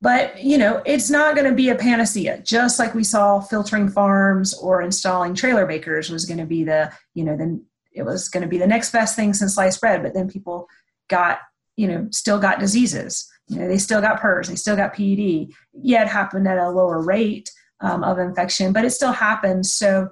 [0.00, 3.88] But you know it's not going to be a panacea just like we saw filtering
[3.88, 8.28] farms or installing trailer bakers was going to be the you know then it was
[8.28, 10.68] going to be the next best thing since sliced bread but then people
[11.08, 11.40] got
[11.76, 13.28] you know still got diseases.
[13.48, 16.70] You know they still got PRRS they still got ped yeah it happened at a
[16.70, 20.10] lower rate um, of infection but it still happens so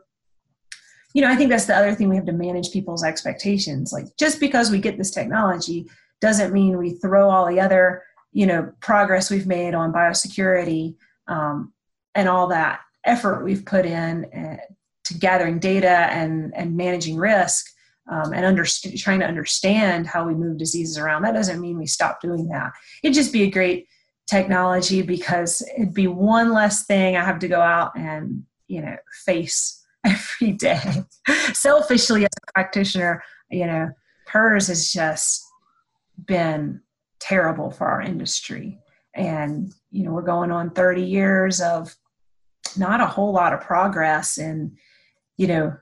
[1.16, 3.90] you know i think that's the other thing we have to manage people's expectations.
[3.90, 5.86] Like just because we get this technology
[6.20, 8.02] doesn't mean we throw all the other
[8.32, 10.94] you know progress we've made on biosecurity
[11.26, 11.72] um,
[12.14, 14.58] and all that effort we've put in uh,
[15.04, 17.64] to gathering data and and managing risk
[18.12, 18.64] um, and under,
[18.98, 22.72] trying to understand how we move diseases around that doesn't mean we stop doing that.
[23.02, 23.88] It'd just be a great
[24.26, 28.96] technology because it'd be one less thing i have to go out and you know
[29.24, 29.85] face
[30.40, 31.04] every day
[31.52, 33.90] selfishly as a practitioner you know
[34.28, 35.44] PRRS has just
[36.26, 36.80] been
[37.20, 38.78] terrible for our industry.
[39.14, 41.94] And, you know, we're going on 30 years of
[42.76, 44.76] not a whole lot of progress and,
[45.36, 45.76] you know,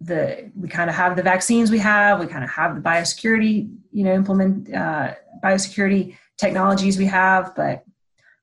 [0.00, 3.72] the we kind of have the vaccines we have, we kind of have the biosecurity,
[3.92, 7.84] you know, implement uh, biosecurity technologies we have, but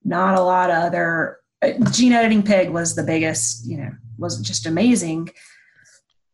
[0.03, 4.39] not a lot of other uh, gene editing pig was the biggest, you know, was
[4.39, 5.29] just amazing.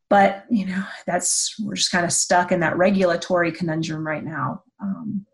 [0.10, 4.63] But you know, that's we're just kind of stuck in that regulatory conundrum right now.
[4.82, 5.26] Um,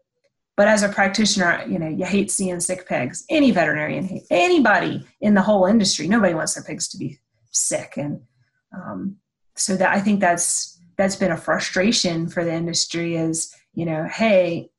[0.56, 3.26] but as a practitioner, you know, you hate seeing sick pigs.
[3.30, 7.20] Any veterinarian, anybody in the whole industry, nobody wants their pigs to be
[7.52, 7.94] sick.
[7.98, 8.22] And
[8.74, 9.18] um,
[9.56, 13.16] so that I think that's that's been a frustration for the industry.
[13.16, 14.70] Is you know, hey,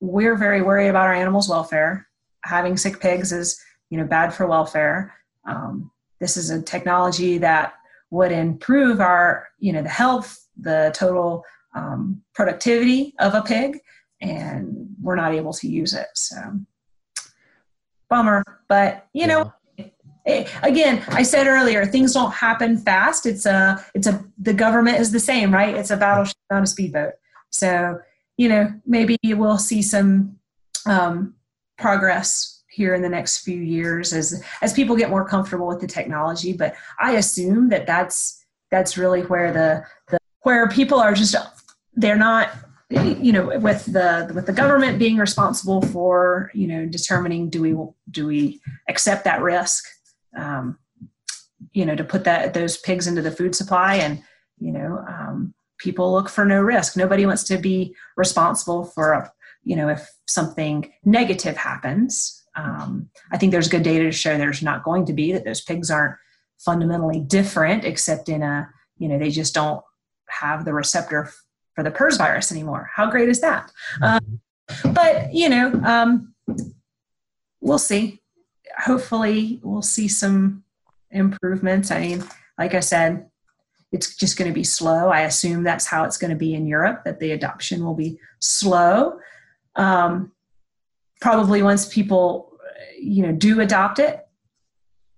[0.00, 2.06] we're very worried about our animals' welfare.
[2.44, 5.14] Having sick pigs is you know bad for welfare.
[5.46, 7.74] Um, this is a technology that
[8.10, 13.78] would improve our you know the health, the total um, productivity of a pig
[14.20, 16.08] and we're not able to use it.
[16.14, 16.36] So
[18.08, 19.52] bummer, but you know,
[20.24, 23.26] it, again, I said earlier, things don't happen fast.
[23.26, 25.74] It's a, it's a, the government is the same, right?
[25.74, 27.12] It's a battleship, not a speedboat.
[27.50, 27.98] So,
[28.36, 30.36] you know, maybe we'll see some
[30.86, 31.34] um,
[31.78, 35.86] progress here in the next few years as as people get more comfortable with the
[35.86, 36.52] technology.
[36.52, 41.34] But I assume that that's that's really where the, the where people are just
[41.94, 42.50] they're not
[42.90, 47.76] you know with the with the government being responsible for you know determining do we
[48.12, 49.84] do we accept that risk
[50.36, 50.78] um,
[51.72, 54.22] you know to put that those pigs into the food supply and
[54.58, 59.32] you know um, people look for no risk nobody wants to be responsible for a,
[59.64, 64.62] you know if something negative happens um, i think there's good data to show there's
[64.62, 66.16] not going to be that those pigs aren't
[66.58, 68.68] fundamentally different except in a
[68.98, 69.82] you know they just don't
[70.28, 71.30] have the receptor
[71.78, 72.90] for the PRRS virus anymore.
[72.92, 73.70] How great is that?
[74.02, 74.40] Um,
[74.92, 76.34] but you know, um,
[77.60, 78.20] we'll see.
[78.78, 80.64] Hopefully, we'll see some
[81.12, 81.92] improvements.
[81.92, 82.24] I mean,
[82.58, 83.26] like I said,
[83.92, 85.08] it's just going to be slow.
[85.08, 87.02] I assume that's how it's going to be in Europe.
[87.04, 89.20] That the adoption will be slow.
[89.76, 90.32] Um,
[91.20, 92.47] probably once people,
[93.00, 94.26] you know, do adopt it,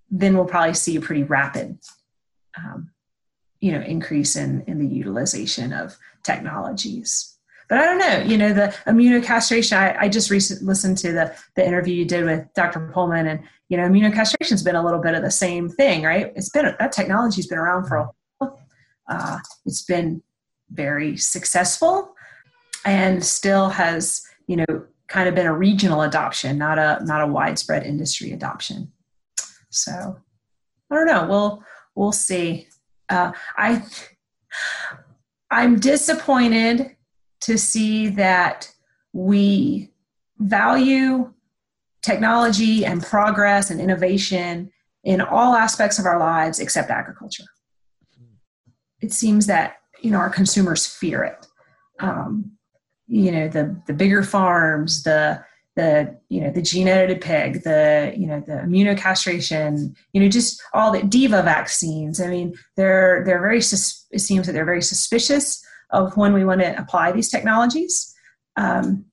[0.09, 1.77] then we'll probably see a pretty rapid
[2.57, 2.91] um,
[3.59, 7.37] you know increase in in the utilization of technologies.
[7.69, 11.33] But i don't know you know the immunocastration i, I just recently listened to the
[11.55, 13.39] the interview you did with dr pollmann and
[13.69, 16.33] you know immunocastration's been a little bit of the same thing right?
[16.35, 18.59] It's been that technology's been around for a while.
[19.07, 20.21] Uh, it's been
[20.69, 22.13] very successful
[22.85, 27.27] and still has, you know, kind of been a regional adoption, not a not a
[27.27, 28.91] widespread industry adoption.
[29.69, 30.17] So
[30.89, 31.27] I don't know.
[31.27, 31.63] We'll
[31.95, 32.69] we'll see.
[33.09, 33.83] Uh, I
[35.51, 36.95] I'm disappointed
[37.41, 38.71] to see that
[39.11, 39.91] we
[40.39, 41.33] value
[42.01, 44.71] technology and progress and innovation
[45.03, 47.43] in all aspects of our lives except agriculture.
[49.01, 51.47] It seems that you know our consumers fear it.
[51.99, 52.53] Um,
[53.11, 55.43] you know the the bigger farms, the
[55.75, 60.61] the you know the gene edited pig, the you know the immunocastration, you know just
[60.73, 62.21] all the diva vaccines.
[62.21, 66.45] I mean they're they're very sus- it seems that they're very suspicious of when we
[66.45, 68.15] want to apply these technologies.
[68.55, 69.05] Um,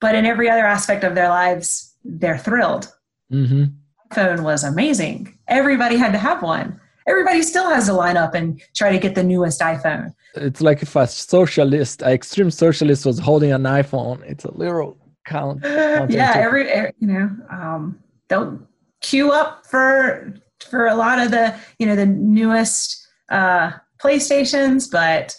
[0.00, 2.90] but in every other aspect of their lives, they're thrilled.
[3.32, 3.64] Mm-hmm.
[4.12, 5.38] iPhone was amazing.
[5.46, 6.80] Everybody had to have one.
[7.06, 10.14] Everybody still has to line up and try to get the newest iPhone.
[10.36, 14.22] It's like if a socialist, an extreme socialist, was holding an iPhone.
[14.22, 15.60] It's a little count.
[15.64, 18.58] yeah, every, every, you know, um, they'll
[19.00, 20.34] queue up for
[20.70, 25.36] for a lot of the you know the newest uh, PlayStations, but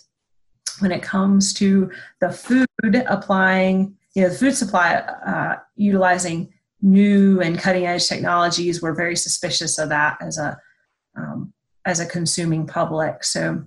[0.79, 2.67] when it comes to the food
[3.07, 9.15] applying you know, the food supply uh, utilizing new and cutting edge technologies, we're very
[9.15, 10.57] suspicious of that as a
[11.17, 11.44] um,
[11.85, 13.23] as a consuming public.
[13.23, 13.63] So,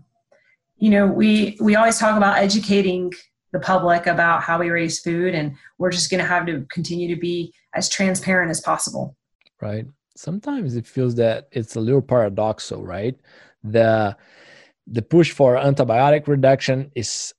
[0.77, 3.13] you know, we we always talk about educating
[3.53, 7.09] the public about how we raise food, and we're just going to have to continue
[7.15, 9.17] to be as transparent as possible.
[9.61, 9.87] Right.
[10.17, 13.17] Sometimes it feels that it's a little paradoxical, right?
[13.63, 14.17] The
[14.87, 17.35] the push for antibiotic reduction is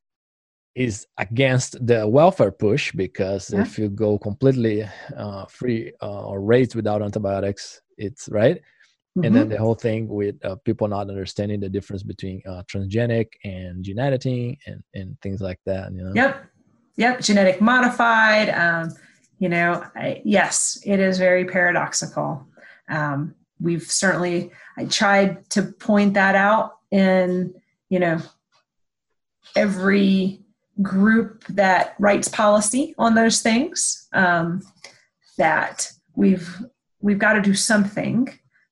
[0.76, 3.62] is against the welfare push because yeah.
[3.62, 4.88] if you go completely
[5.18, 8.62] uh, free uh, or raised without antibiotics, it's right.
[9.20, 9.26] Mm-hmm.
[9.26, 9.52] And then mm-hmm.
[9.52, 14.00] the whole thing with uh, people not understanding the difference between uh, transgenic and gene
[14.00, 15.92] editing and, and things like that.
[15.94, 16.12] You know?
[16.16, 16.46] Yep.
[16.98, 17.22] Yep.
[17.22, 18.50] Genetic modified.
[18.50, 18.94] Um,
[19.40, 22.48] you know, I, yes, it is very paradoxical.
[22.90, 27.54] Um, we've certainly I tried to point that out in
[27.90, 28.20] you know
[29.56, 30.42] every
[30.82, 34.62] group that writes policy on those things um,
[35.38, 36.62] that we've
[37.02, 38.28] we've got to do something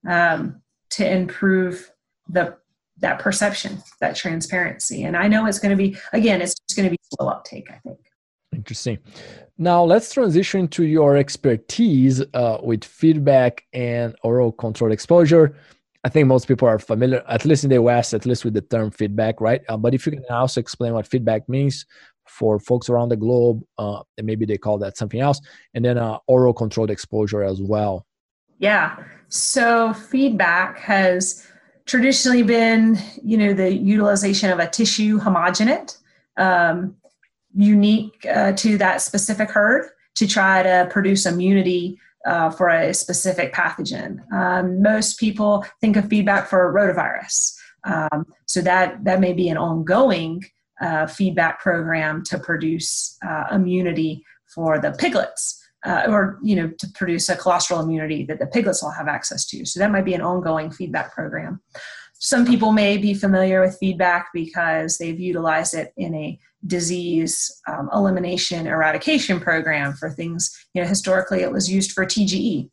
[0.07, 1.91] um, to improve
[2.29, 2.57] the
[2.99, 6.89] that perception that transparency and i know it's going to be again it's just going
[6.89, 7.99] to be slow uptake i think
[8.53, 8.97] interesting
[9.57, 15.55] now let's transition to your expertise uh, with feedback and oral controlled exposure
[16.03, 18.61] I think most people are familiar, at least in the West, at least with the
[18.61, 19.61] term feedback, right?
[19.67, 21.85] Uh, but if you can also explain what feedback means
[22.25, 25.41] for folks around the globe, uh, maybe they call that something else,
[25.73, 28.05] and then uh, oral controlled exposure as well.
[28.59, 28.97] Yeah.
[29.29, 31.45] So feedback has
[31.85, 35.97] traditionally been, you know, the utilization of a tissue homogenate,
[36.37, 36.95] um,
[37.55, 43.53] unique uh, to that specific herd to try to produce immunity uh, for a specific
[43.53, 44.19] pathogen.
[44.33, 47.55] Um, most people think of feedback for rotavirus.
[47.83, 50.43] Um, so that, that may be an ongoing
[50.81, 55.56] uh, feedback program to produce uh, immunity for the piglets.
[55.85, 59.45] Uh, or you know to produce a colostral immunity that the piglets will have access
[59.45, 61.61] to so that might be an ongoing feedback program
[62.19, 67.89] some people may be familiar with feedback because they've utilized it in a disease um,
[67.93, 72.69] elimination eradication program for things, you know, historically it was used for TGE.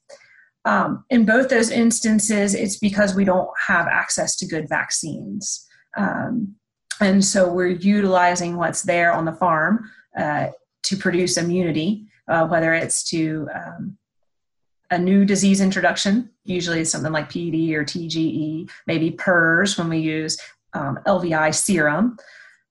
[0.64, 5.66] Um, in both those instances, it's because we don't have access to good vaccines.
[5.96, 6.54] Um,
[7.00, 10.48] and so we're utilizing what's there on the farm uh,
[10.84, 13.96] to produce immunity, uh, whether it's to um,
[14.90, 20.38] a new disease introduction, usually something like PED or TGE, maybe PRRS when we use
[20.72, 22.16] um, LVI serum.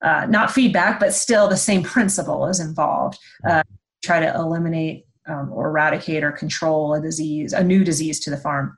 [0.02, 3.18] Uh, not feedback, but still the same principle is involved.
[3.48, 3.64] Uh,
[4.04, 8.38] try to eliminate um, or eradicate or control a disease, a new disease to the
[8.38, 8.78] farm,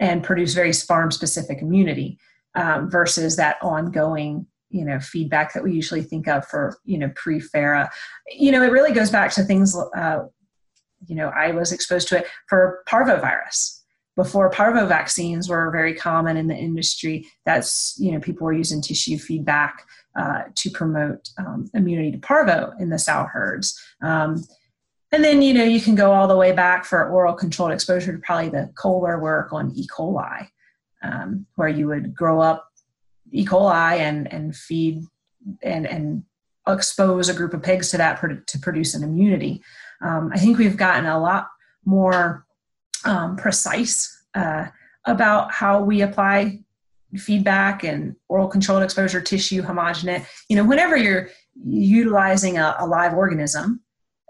[0.00, 2.18] and produce very farm-specific immunity
[2.54, 7.10] um, versus that ongoing you know feedback that we usually think of for you know
[7.14, 7.88] pre-farrow.
[8.30, 10.20] You know, it really goes back to things uh,
[11.06, 13.80] you know, I was exposed to it for parvovirus.
[14.16, 18.82] Before parvo vaccines were very common in the industry, that's, you know, people were using
[18.82, 19.86] tissue feedback
[20.18, 23.80] uh, to promote um, immunity to parvo in the sow herds.
[24.02, 24.44] Um,
[25.12, 28.12] and then, you know, you can go all the way back for oral controlled exposure
[28.12, 29.86] to probably the Kohler work on E.
[29.86, 30.48] coli,
[31.02, 32.67] um, where you would grow up
[33.32, 33.44] E.
[33.44, 35.02] coli and, and feed
[35.62, 36.24] and, and
[36.66, 39.62] expose a group of pigs to that to produce an immunity
[40.02, 41.48] um, I think we've gotten a lot
[41.84, 42.46] more
[43.04, 44.66] um, precise uh,
[45.06, 46.60] about how we apply
[47.16, 51.30] feedback and oral controlled exposure tissue homogenate you know whenever you're
[51.64, 53.80] utilizing a, a live organism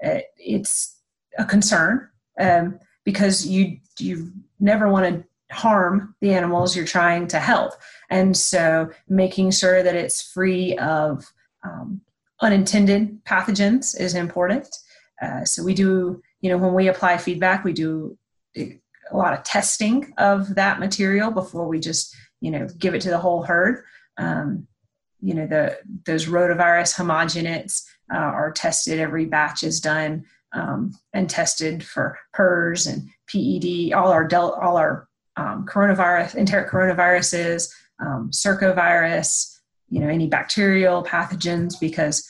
[0.01, 1.01] it, it's
[1.39, 7.39] a concern um, because you you never want to harm the animals you're trying to
[7.39, 7.73] help.
[8.11, 11.31] And so making sure that it's free of
[11.65, 12.01] um,
[12.41, 14.69] unintended pathogens is important.
[15.21, 18.17] Uh, so we do you know when we apply feedback we do
[18.57, 23.11] a lot of testing of that material before we just you know give it to
[23.11, 23.85] the whole herd.
[24.17, 24.67] Um,
[25.21, 31.29] you know the those rotavirus homogenates uh, are tested every batch is done um, and
[31.29, 35.08] tested for PRRS and PED all our del- all our
[35.39, 39.57] um, coronavirus enteric coronaviruses um, circovirus
[39.89, 42.29] you know any bacterial pathogens because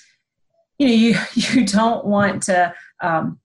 [0.78, 3.38] you know you you don't want to um,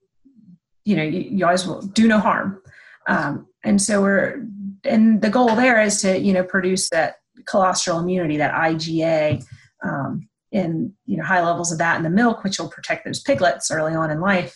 [0.85, 2.61] you know you, you always will do no harm
[3.07, 4.45] um, and so we're
[4.85, 9.45] and the goal there is to you know produce that colostral immunity, that IgA,
[9.83, 13.21] um, in you know high levels of that in the milk, which will protect those
[13.21, 14.55] piglets early on in life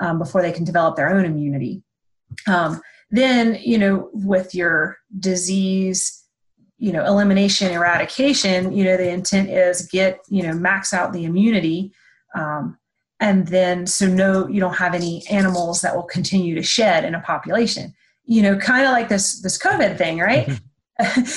[0.00, 1.82] um, before they can develop their own immunity.
[2.46, 2.80] Um,
[3.10, 6.24] then you know with your disease
[6.76, 11.24] you know elimination eradication you know the intent is get you know max out the
[11.24, 11.92] immunity
[12.34, 12.78] um,
[13.20, 17.14] and then so no you don't have any animals that will continue to shed in
[17.14, 17.94] a population.
[18.24, 20.48] You know kind of like this this covid thing right?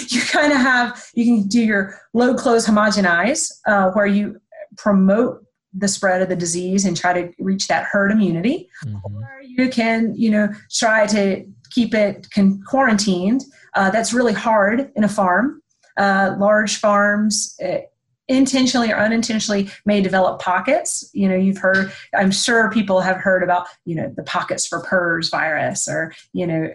[0.07, 4.41] You kind of have you can do your low close homogenize uh, where you
[4.75, 8.67] promote the spread of the disease and try to reach that herd immunity.
[8.83, 9.15] Mm-hmm.
[9.15, 13.43] or you can you know try to keep it con- quarantined
[13.73, 15.61] uh, that's really hard in a farm.
[15.97, 17.79] Uh, large farms uh,
[18.27, 21.09] intentionally or unintentionally may develop pockets.
[21.13, 24.81] You know you've heard i'm sure people have heard about you know the pockets for
[24.83, 26.69] PRRS virus or you know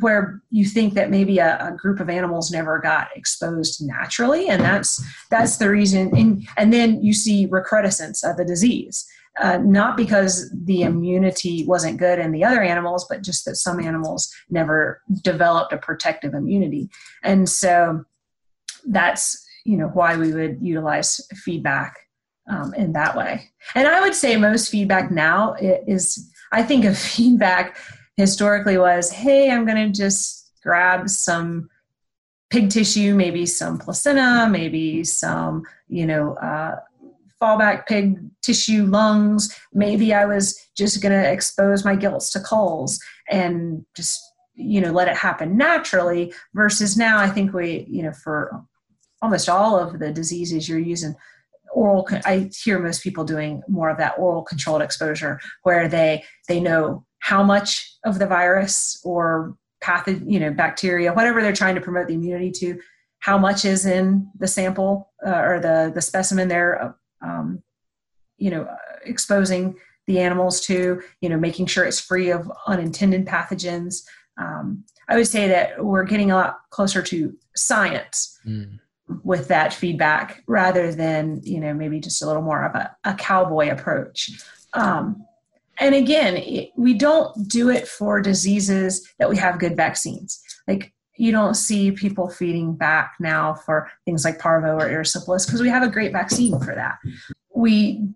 [0.00, 4.62] where you think that maybe a, a, group of animals never got exposed naturally and
[4.62, 6.16] that's that's the reason.
[6.16, 9.06] And, and then you see recrudescence of the disease
[9.40, 13.80] uh, not because the immunity wasn't good in the other animals but just that some
[13.80, 16.88] animals never developed a protective immunity.
[17.22, 18.04] And so
[18.86, 21.96] that's you know why we would utilize feedback
[22.50, 23.50] um, in that way.
[23.74, 27.76] And i would say most feedback now is i think of feedback
[28.16, 31.68] historically was hey i'm going to just grab some
[32.50, 36.76] pig tissue maybe some placenta maybe some you know uh,
[37.42, 39.54] fallback pig tissue lungs.
[39.72, 42.98] Maybe i was just going to expose my gilts to culls
[43.30, 44.20] and just
[44.54, 48.62] you know let it happen naturally versus now i think we you know for
[49.20, 51.14] almost all of the diseases you're using
[51.72, 56.60] oral i hear most people doing more of that oral controlled exposure where they they
[56.60, 61.80] know how much of the virus or pathogen you know bacteria whatever they're trying to
[61.80, 62.78] promote the immunity to
[63.18, 67.62] how much is in the sample uh, or the the specimen they're um,
[68.36, 68.68] you know
[69.04, 74.04] exposing the animals to you know making sure it's free of unintended pathogens.
[74.36, 78.78] Um, i would say that we're getting a lot closer to science mm
[79.22, 83.14] with that feedback rather than you know maybe just a little more of a, a
[83.14, 84.30] cowboy approach.
[84.72, 85.24] Um,
[85.78, 90.42] and again it, we don't do it for diseases that we have good vaccines.
[90.66, 95.60] Like you don't see people feeding back now for things like parvo or erysipelas because
[95.60, 96.98] we have a great vaccine for that
[97.54, 98.12] we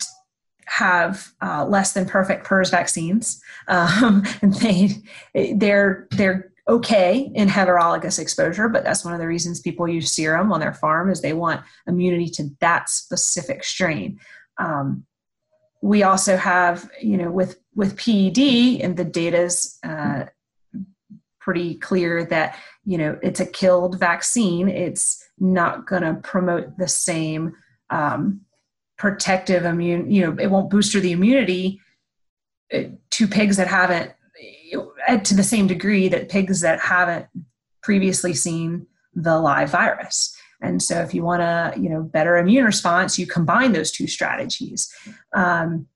[0.66, 4.90] have uh, less than perfect PRRS vaccines, um, and they
[5.55, 10.53] they're they're okay in heterologous exposure, but that's one of the reasons people use serum
[10.53, 14.20] on their farm is they want immunity to that specific strain.
[14.59, 15.07] Um,
[15.80, 20.24] we also have, you know, with with PED, and the data's uh,
[21.49, 24.68] pretty clear that you know it's a killed vaccine.
[24.68, 27.55] It's not going to promote the same
[27.88, 28.42] um,
[28.99, 30.11] protective immune.
[30.11, 31.80] You know, it won't booster the immunity
[32.70, 32.82] uh,
[33.12, 34.12] to pigs that haven't
[35.24, 37.24] to the same degree that pigs that haven't
[37.82, 40.36] previously seen the live virus.
[40.61, 44.07] And so, if you want a you know better immune response, you combine those two
[44.07, 44.92] strategies.
[45.34, 45.86] Um,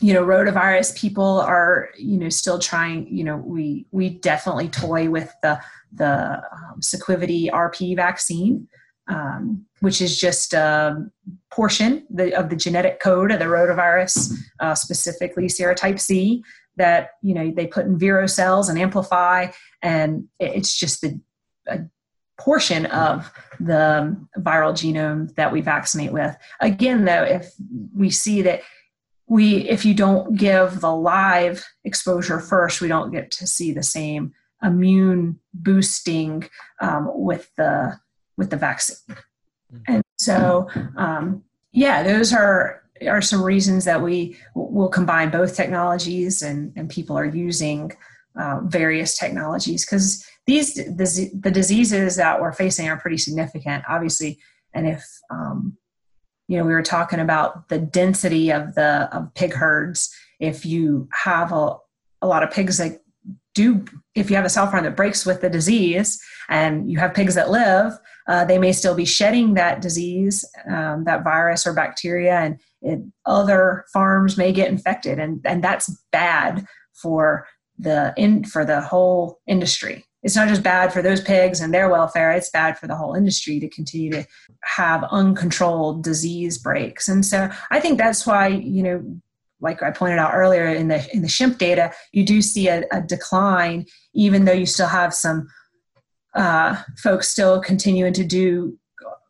[0.00, 3.06] you know, rotavirus people are you know still trying.
[3.08, 5.60] You know, we we definitely toy with the
[5.92, 8.68] the um, Sequivity RP vaccine,
[9.08, 11.06] um, which is just a
[11.50, 16.42] portion the, of the genetic code of the rotavirus, uh, specifically serotype C,
[16.76, 19.48] that you know they put in vero cells and amplify
[19.82, 21.20] and it's just the
[22.38, 27.54] portion of the viral genome that we vaccinate with again though if
[27.94, 28.60] we see that
[29.28, 33.82] we if you don't give the live exposure first we don't get to see the
[33.82, 36.48] same immune boosting
[36.80, 37.98] um, with the
[38.36, 38.96] with the vaccine.
[39.08, 39.78] Mm-hmm.
[39.88, 46.40] And so, um, yeah, those are are some reasons that we will combine both technologies
[46.42, 47.92] and, and people are using
[48.40, 54.38] uh, various technologies because these the, the diseases that we're facing are pretty significant obviously
[54.72, 55.76] and if um,
[56.48, 60.14] you know we were talking about the density of the of pig herds.
[60.38, 61.76] If you have a,
[62.22, 63.00] a lot of pigs that
[63.54, 63.84] do
[64.14, 67.34] if you have a cell farm that breaks with the disease and you have pigs
[67.34, 67.92] that live
[68.28, 73.00] uh, they may still be shedding that disease um, that virus or bacteria and it,
[73.24, 79.40] other farms may get infected and, and that's bad for the in for the whole
[79.46, 82.96] industry it's not just bad for those pigs and their welfare it's bad for the
[82.96, 84.26] whole industry to continue to
[84.64, 89.02] have uncontrolled disease breaks and so i think that's why you know
[89.60, 92.84] like I pointed out earlier in the in the SHMP data, you do see a,
[92.92, 95.48] a decline, even though you still have some
[96.34, 98.78] uh, folks still continuing to do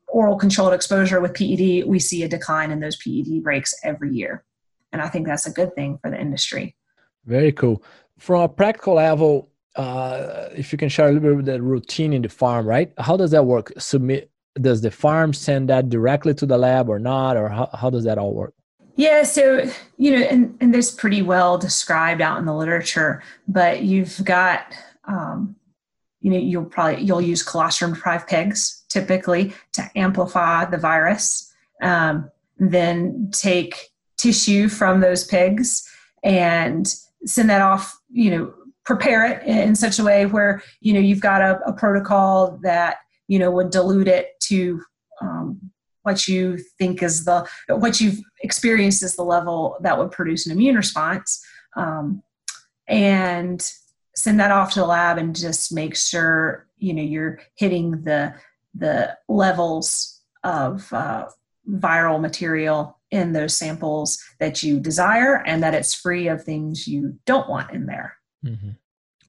[0.09, 1.87] oral controlled exposure with PED.
[1.87, 4.45] We see a decline in those PED breaks every year,
[4.93, 6.77] and I think that's a good thing for the industry.
[7.25, 7.83] Very cool.
[8.19, 12.13] From a practical level, uh, if you can share a little bit of the routine
[12.13, 12.93] in the farm, right?
[12.99, 13.73] How does that work?
[13.79, 17.91] Submit does the farm send that directly to the lab or not, or how, how
[17.91, 18.55] does that all work?
[18.97, 23.83] Yeah, so you know, and, and this pretty well described out in the literature, but
[23.83, 24.73] you've got
[25.05, 25.57] um,
[26.27, 31.53] you know, you'll probably you'll use colostrum deprived pigs typically to amplify the virus.
[31.81, 35.89] Um, then take tissue from those pigs
[36.25, 36.93] and
[37.27, 38.55] send that off, you know,
[38.87, 42.99] prepare it in such a way where, you know, you've got a, a protocol that,
[43.29, 44.81] you know, would dilute it to
[45.21, 45.61] um,
[46.03, 50.53] what you think is the what you've experienced is the level that would produce an
[50.53, 51.45] immune response
[51.77, 52.23] um,
[52.87, 53.73] and
[54.15, 58.33] send that off to the lab and just make sure you know you're hitting the
[58.75, 61.27] the levels of uh,
[61.69, 67.19] viral material in those samples that you desire and that it's free of things you
[67.25, 68.71] don't want in there mm-hmm.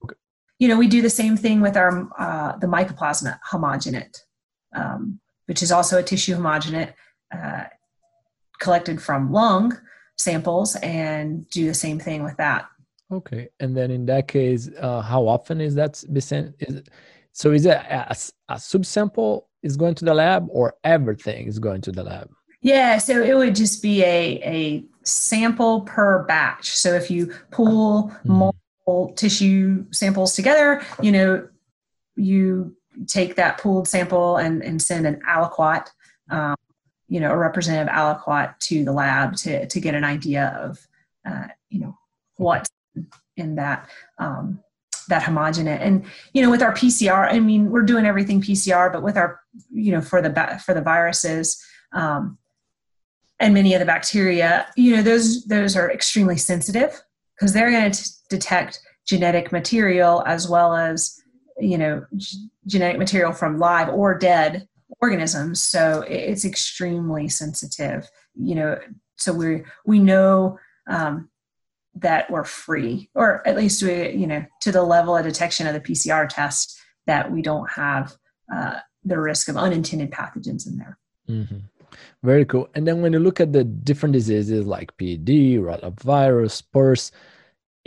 [0.03, 0.15] okay.
[0.59, 4.17] you know we do the same thing with our uh, the mycoplasma homogenate
[4.75, 6.93] um, which is also a tissue homogenate
[7.35, 7.63] uh,
[8.59, 9.77] collected from lung
[10.17, 12.67] samples and do the same thing with that.
[13.11, 13.49] Okay.
[13.59, 16.55] And then in that case, uh, how often is that sent?
[16.59, 16.83] Is
[17.31, 18.15] so is it a,
[18.49, 22.29] a subsample is going to the lab or everything is going to the lab?
[22.61, 26.75] Yeah, so it would just be a, a sample per batch.
[26.75, 28.31] So if you pull mm-hmm.
[28.31, 28.66] multiple
[29.15, 31.47] tissue samples together, you know,
[32.15, 32.75] you
[33.05, 35.87] take that pooled sample and, and send an aliquot,
[36.29, 36.55] um,
[37.07, 40.87] you know, a representative aliquot to the lab to, to get an idea of,
[41.27, 41.97] uh, you know,
[42.37, 42.69] what's
[43.35, 44.59] in that, um,
[45.09, 45.81] that homogenate.
[45.81, 49.41] And, you know, with our PCR, I mean, we're doing everything PCR, but with our,
[49.71, 51.63] you know, for the, for the viruses,
[51.93, 52.37] um,
[53.39, 57.03] and many of the bacteria, you know, those, those are extremely sensitive
[57.37, 61.19] because they're going to detect genetic material as well as
[61.59, 64.67] you know g- genetic material from live or dead
[65.01, 68.77] organisms so it's extremely sensitive you know
[69.17, 70.57] so we we know
[70.89, 71.29] um,
[71.95, 75.73] that we're free or at least we you know to the level of detection of
[75.73, 78.15] the pcr test that we don't have
[78.53, 80.97] uh, the risk of unintended pathogens in there
[81.29, 81.57] mm-hmm.
[82.23, 87.11] Very cool and then when you look at the different diseases like PED rotavirus spurs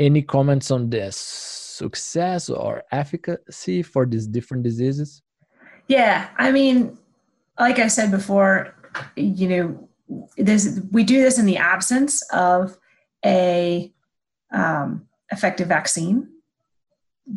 [0.00, 5.22] any comments on the success or efficacy for these different diseases?
[5.88, 6.98] Yeah, I mean,
[7.58, 8.74] like I said before,
[9.16, 9.88] you know,
[10.36, 12.76] this we do this in the absence of
[13.24, 13.92] a
[14.52, 16.28] um, effective vaccine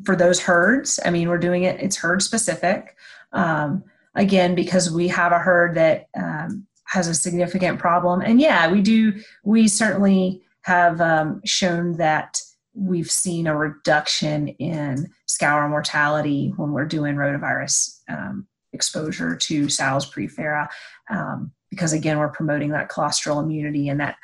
[0.05, 0.99] for those herds.
[1.05, 2.95] I mean, we're doing it; it's herd specific.
[3.31, 3.83] Um,
[4.15, 8.81] again, because we have a herd that um, has a significant problem, and yeah, we
[8.81, 9.13] do.
[9.43, 12.41] We certainly have um, shown that
[12.73, 20.05] we've seen a reduction in scour mortality when we're doing rotavirus um, exposure to sows
[20.05, 20.67] pre-farrow
[21.09, 24.15] um, because again we're promoting that colostral immunity and that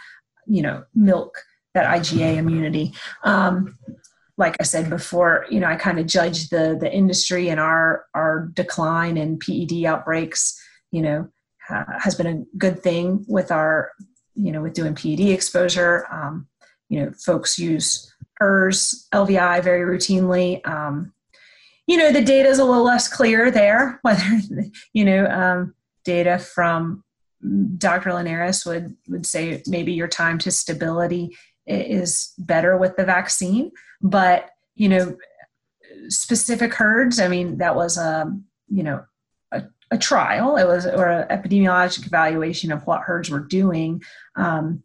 [0.48, 1.38] you know milk
[1.76, 2.92] that iga immunity
[3.24, 3.78] um,
[4.40, 8.06] like i said before you know i kind of judge the the industry and our
[8.16, 10.60] our decline in ped outbreaks
[10.92, 11.28] you know
[11.70, 13.92] uh, has been a good thing with our
[14.34, 16.48] you know with doing ped exposure um,
[16.90, 18.12] you know folks use
[18.42, 20.66] PRRS LVI very routinely.
[20.68, 21.14] Um,
[21.88, 24.24] you know, the data is a little less clear there, whether,
[24.94, 25.74] you know, um,
[26.04, 27.04] data from
[27.78, 28.12] Dr.
[28.12, 31.36] Linhares would, would say maybe your time to stability
[31.70, 33.72] is better with the vaccine.
[34.02, 35.18] But, you know,
[36.08, 39.04] specific herds, I mean, that was a, um, you know,
[39.52, 40.58] a a trial.
[40.58, 44.02] It was or an epidemiologic evaluation of what herds were doing.
[44.36, 44.84] Um,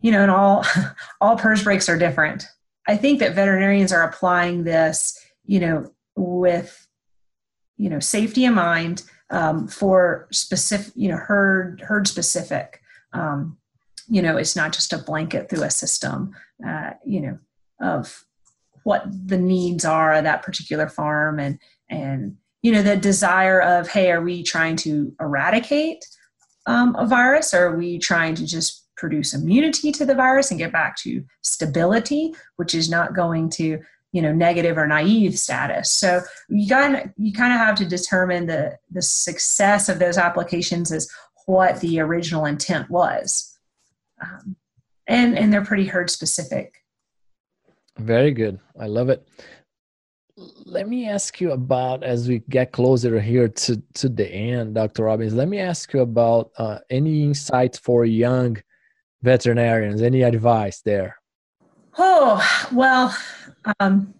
[0.00, 0.64] you know, and all
[1.20, 2.46] all PRRS breaks are different.
[2.88, 6.86] I think that veterinarians are applying this, you know, with
[7.76, 12.80] you know safety in mind um, for specific, you know, herd herd specific.
[13.12, 13.58] Um,
[14.10, 16.34] you know, it's not just a blanket through a system.
[16.66, 17.38] Uh, you know,
[17.80, 18.24] of
[18.82, 21.58] what the needs are of that particular farm and
[21.88, 26.04] and you know the desire of hey are we trying to eradicate
[26.66, 30.58] um, a virus or are we trying to just produce immunity to the virus and
[30.58, 33.78] get back to stability which is not going to
[34.12, 38.46] you know negative or naive status so you got you kind of have to determine
[38.46, 41.10] the the success of those applications is
[41.46, 43.49] what the original intent was
[44.20, 44.56] um,
[45.06, 46.74] and and they're pretty herd specific.
[47.98, 48.58] Very good.
[48.78, 49.26] I love it.
[50.64, 55.02] Let me ask you about as we get closer here to to the end dr
[55.02, 58.56] robbins let me ask you about uh, any insights for young
[59.22, 60.02] veterinarians?
[60.02, 61.16] Any advice there?
[61.98, 62.42] Oh
[62.72, 63.14] well
[63.80, 64.14] um,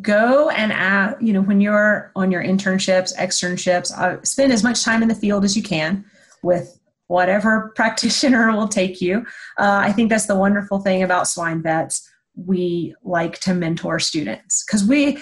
[0.00, 4.82] go and add, you know when you're on your internships externships uh, spend as much
[4.82, 6.04] time in the field as you can
[6.42, 6.79] with
[7.10, 9.18] whatever practitioner will take you.
[9.58, 12.08] Uh, i think that's the wonderful thing about swine vets.
[12.36, 15.18] We like to mentor students because we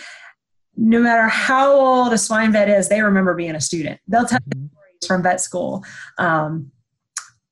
[0.77, 4.01] no matter how old a swine vet is they remember being a student.
[4.07, 4.67] They'll tell mm-hmm.
[4.67, 5.83] stories from vet school.
[6.19, 6.71] Um,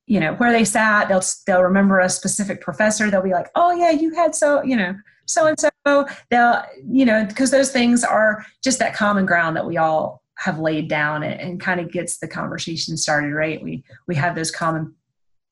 [0.07, 3.11] you know where they sat they'll they'll remember a specific professor.
[3.11, 7.07] They'll be like oh yeah you had so you know so and so they'll you
[7.07, 11.23] know because those things are just that common ground that we all have laid down
[11.23, 13.63] and, and kind of gets the conversation started right?
[13.63, 14.95] We we have those common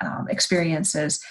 [0.00, 1.22] um, experiences.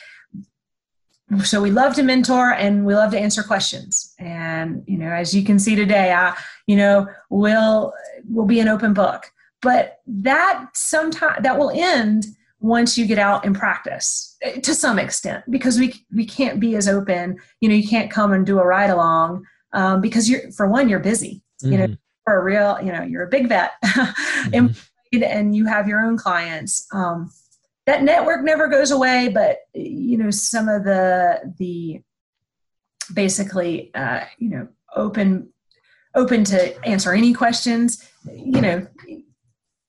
[1.46, 4.14] So we love to mentor and we love to answer questions.
[4.20, 6.36] And you know as you can see today i
[6.68, 7.94] you know will
[8.30, 9.32] will be an open book.
[9.62, 12.26] But that sometime that will end
[12.64, 16.76] once you get out and practice eh, to some extent because we we can't be
[16.76, 20.50] as open you know you can't come and do a ride along um, because you're
[20.54, 21.72] for one you're busy mm-hmm.
[21.74, 25.24] you know for a real you know you're a big vet mm-hmm.
[25.24, 27.32] and you have your own clients um,
[27.86, 32.02] that network never goes away but you know some of the the
[33.14, 35.50] basically uh, you know open
[36.16, 38.86] open to answer any questions you know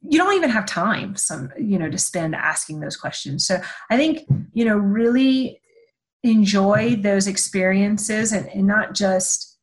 [0.07, 3.61] you don't even have time some you know to spend asking those questions so
[3.91, 4.20] i think
[4.53, 5.61] you know really
[6.22, 9.59] enjoy those experiences and, and not just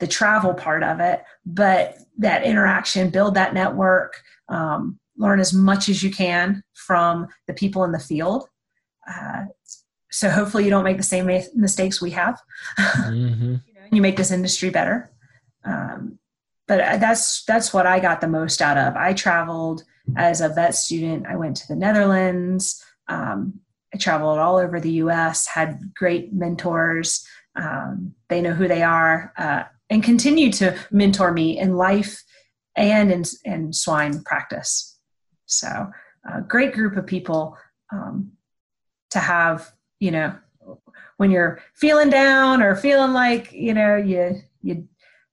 [0.00, 5.88] the travel part of it but that interaction build that network um, learn as much
[5.88, 8.48] as you can from the people in the field
[9.10, 9.44] uh,
[10.10, 12.40] so hopefully you don't make the same mistakes we have
[12.78, 13.44] mm-hmm.
[13.44, 15.10] you, know, you make this industry better
[15.64, 16.18] um,
[16.68, 18.94] but that's that's what I got the most out of.
[18.94, 19.84] I traveled
[20.16, 21.26] as a vet student.
[21.26, 22.84] I went to the Netherlands.
[23.08, 23.60] Um,
[23.92, 25.46] I traveled all over the U.S.
[25.46, 27.26] Had great mentors.
[27.56, 32.22] Um, they know who they are uh, and continue to mentor me in life
[32.76, 34.98] and in, in swine practice.
[35.46, 35.90] So,
[36.30, 37.56] a great group of people
[37.92, 38.32] um,
[39.10, 39.72] to have.
[40.00, 40.36] You know,
[41.16, 44.88] when you're feeling down or feeling like you know you you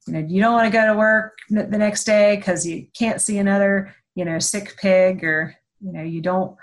[0.08, 3.22] you know you don't want to go to work the next day because you can't
[3.22, 6.58] see another you know sick pig or you know you don't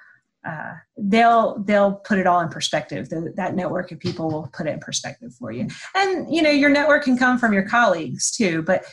[0.45, 3.09] uh, they'll they'll put it all in perspective.
[3.09, 5.69] The, that network of people will put it in perspective for you.
[5.95, 8.85] And you know your network can come from your colleagues too but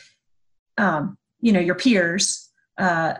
[0.78, 3.14] um, you know your peers uh,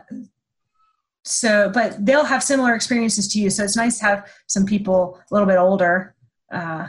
[1.23, 3.49] so but they'll have similar experiences to you.
[3.49, 6.15] So it's nice to have some people a little bit older
[6.51, 6.87] uh,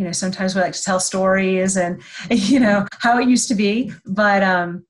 [0.00, 2.00] you know sometimes we like to tell stories and
[2.30, 4.84] you know how it used to be but um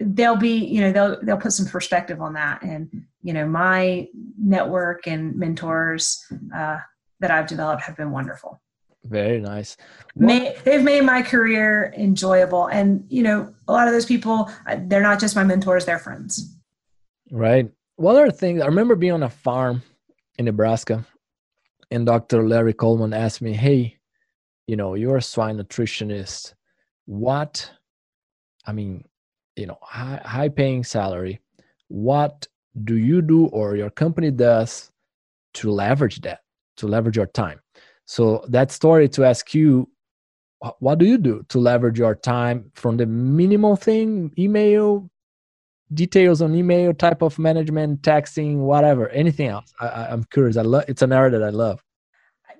[0.00, 4.06] they'll be you know they'll they'll put some perspective on that and you know my
[4.38, 6.78] network and mentors uh,
[7.18, 8.60] that i've developed have been wonderful.
[9.06, 9.76] Very nice.
[10.16, 12.68] May, they've made my career enjoyable.
[12.68, 15.98] And you know a lot of those people uh, they're not just my mentors they're
[15.98, 16.56] friends.
[17.30, 17.70] Right.
[17.96, 19.82] One other thing i remember being on a farm
[20.38, 21.06] in nebraska
[21.92, 23.96] and dr larry coleman asked me hey
[24.66, 26.54] you know you're a swine nutritionist.
[27.06, 27.70] What
[28.66, 29.04] i mean
[29.54, 31.40] you know high, high paying salary
[31.88, 32.48] what
[32.82, 34.90] do you do or your company does
[35.54, 36.40] to leverage that
[36.76, 37.60] to leverage your time
[38.04, 39.88] so that story to ask you
[40.78, 45.08] what do you do to leverage your time from the minimal thing email
[45.92, 50.84] details on email type of management texting whatever anything else I, am curious i love
[50.88, 51.84] it's an area that i love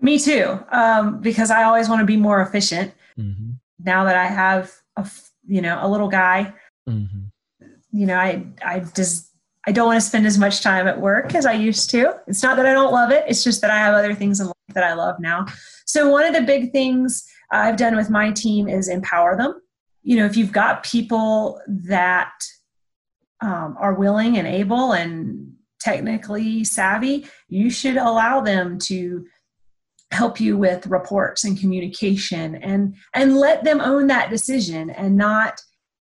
[0.05, 2.93] me too, um, because I always want to be more efficient.
[3.19, 3.53] Mm-hmm.
[3.81, 5.09] Now that I have a
[5.47, 6.53] you know a little guy,
[6.89, 7.67] mm-hmm.
[7.91, 9.31] you know I I just
[9.67, 12.15] I don't want to spend as much time at work as I used to.
[12.27, 14.47] It's not that I don't love it, it's just that I have other things in
[14.47, 15.47] life that I love now.
[15.87, 19.61] So, one of the big things I've done with my team is empower them.
[20.03, 22.33] You know, if you've got people that
[23.41, 29.27] um, are willing and able and technically savvy, you should allow them to
[30.11, 35.61] help you with reports and communication and and let them own that decision and not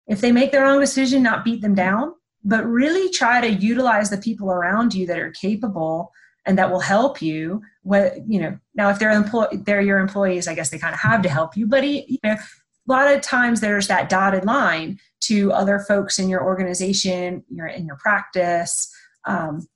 [0.06, 2.12] if they make the wrong decision not beat them down
[2.46, 6.12] but really try to utilize the people around you that are capable
[6.46, 7.60] and that will help you.
[7.82, 11.00] What you know now if they're employ they're your employees i guess they kind of
[11.00, 14.98] have to help you but you know a lot of times there's that dotted line
[15.20, 18.92] to other folks in your organization your in your practice
[19.24, 19.66] um,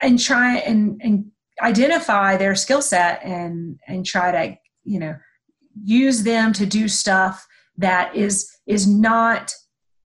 [0.00, 1.30] and try and and
[1.62, 5.16] identify their skill set and and try to you know
[5.82, 7.46] use them to do stuff
[7.76, 9.52] that is is not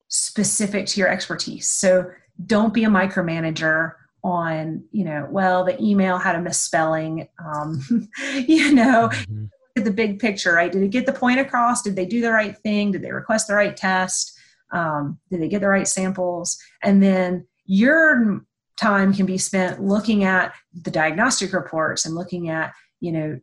[0.07, 1.67] specific to your expertise.
[1.67, 2.11] So
[2.45, 3.93] don't be a micromanager
[4.23, 7.81] on you know well the email had a misspelling um,
[8.47, 9.45] you know mm-hmm.
[9.75, 10.71] at the big picture right?
[10.71, 11.81] Did it get the point across?
[11.81, 12.91] Did they do the right thing?
[12.91, 14.37] Did they request the right test?
[14.71, 16.57] Um, did they get the right samples?
[16.83, 18.41] And then your
[18.77, 23.39] time can be spent looking at the diagnostic reports and looking at you know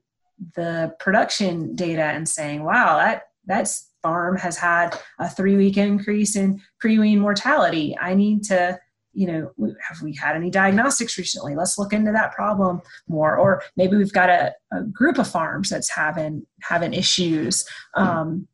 [0.57, 3.71] the production data and saying wow that that
[4.05, 7.97] farm has had a three week increase in pre-wean mortality.
[8.01, 8.79] I need to
[9.15, 11.55] you know have we had any diagnostics recently?
[11.57, 13.37] Let's look into that problem more.
[13.37, 17.65] Or maybe we've got a, a group of farms that's having having issues.
[17.95, 18.47] Um,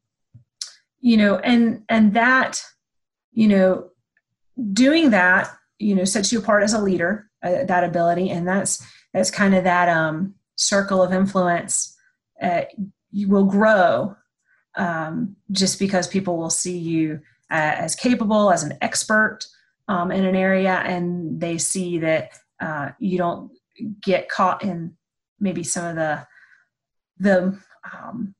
[1.02, 2.62] you know and and that
[3.32, 3.88] you know
[4.74, 8.30] doing that you know sets you apart as a leader uh, that ability.
[8.30, 11.96] And that's that's kind of that um, circle of influence
[12.40, 12.62] uh,
[13.10, 14.14] you will grow
[14.76, 19.40] um, just because people will see you uh, as capable as an expert
[19.88, 23.50] um, in an area and they see that uh, you don't
[24.02, 24.96] get caught in
[25.38, 26.26] maybe some of the
[27.18, 27.58] the
[27.92, 28.34] um,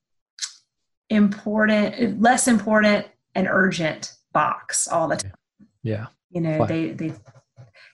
[1.08, 5.32] important less important and urgent box all the time.
[5.82, 6.06] Yeah.
[6.30, 7.12] You know they they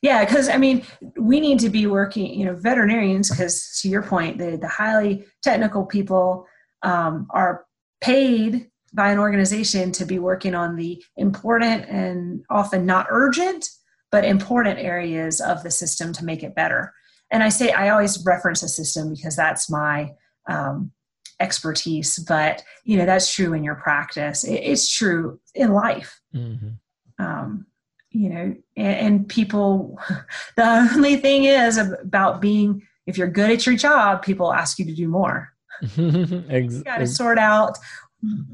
[0.03, 0.85] yeah because i mean
[1.17, 5.25] we need to be working you know veterinarians because to your point the the highly
[5.43, 6.47] technical people
[6.83, 7.66] um, are
[8.01, 13.69] paid by an organization to be working on the important and often not urgent
[14.13, 16.93] but important areas of the system to make it better.
[17.31, 20.13] And i say i always reference a system because that's my
[20.49, 20.93] um,
[21.41, 24.45] expertise but you know that's true in your practice.
[24.45, 26.21] It, it's true in life.
[26.35, 27.25] Mm-hmm.
[27.25, 27.67] um,
[28.11, 29.99] you know and, and people
[30.57, 34.85] the only thing is about being if you're good at your job people ask you
[34.85, 35.53] to do more
[35.97, 37.79] you got to sort out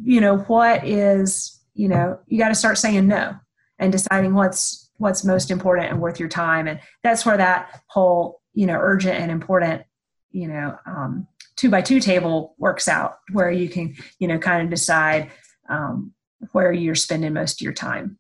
[0.02, 3.34] you know what is you know you got to start saying no
[3.78, 6.68] and deciding what's what's most important and worth your time.
[6.68, 9.82] And that's where that whole you know urgent and important
[10.30, 14.62] you know um, two by two table works out where you can you know kind
[14.62, 15.30] of decide
[15.68, 16.12] um,
[16.52, 18.18] where you're spending most of your time.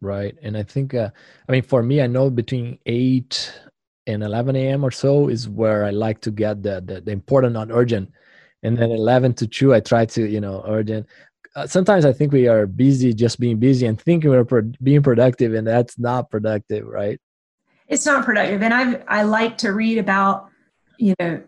[0.00, 0.36] Right.
[0.42, 1.10] And i think uh,
[1.48, 3.60] i mean for me i know between 8
[4.06, 7.54] and 11 a.m or so is where i like to get the the, the important
[7.54, 8.12] not urgent
[8.62, 11.06] and then 11 to 2 i try to you know urgent
[11.56, 15.02] uh, sometimes i think we are busy just being busy and thinking we're pro- being
[15.02, 17.20] productive and that's not productive right?
[17.86, 18.62] It's not productive.
[18.62, 20.48] And i i like to read about
[20.98, 21.42] you know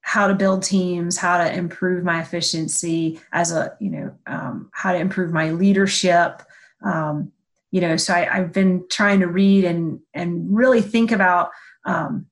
[0.00, 4.92] how to build teams how to improve my efficiency as a you know um, how
[4.92, 6.42] to improve my leadership.
[6.84, 7.32] Um,
[7.70, 11.50] you know so I, have been trying to read and and really think about
[11.84, 12.26] um,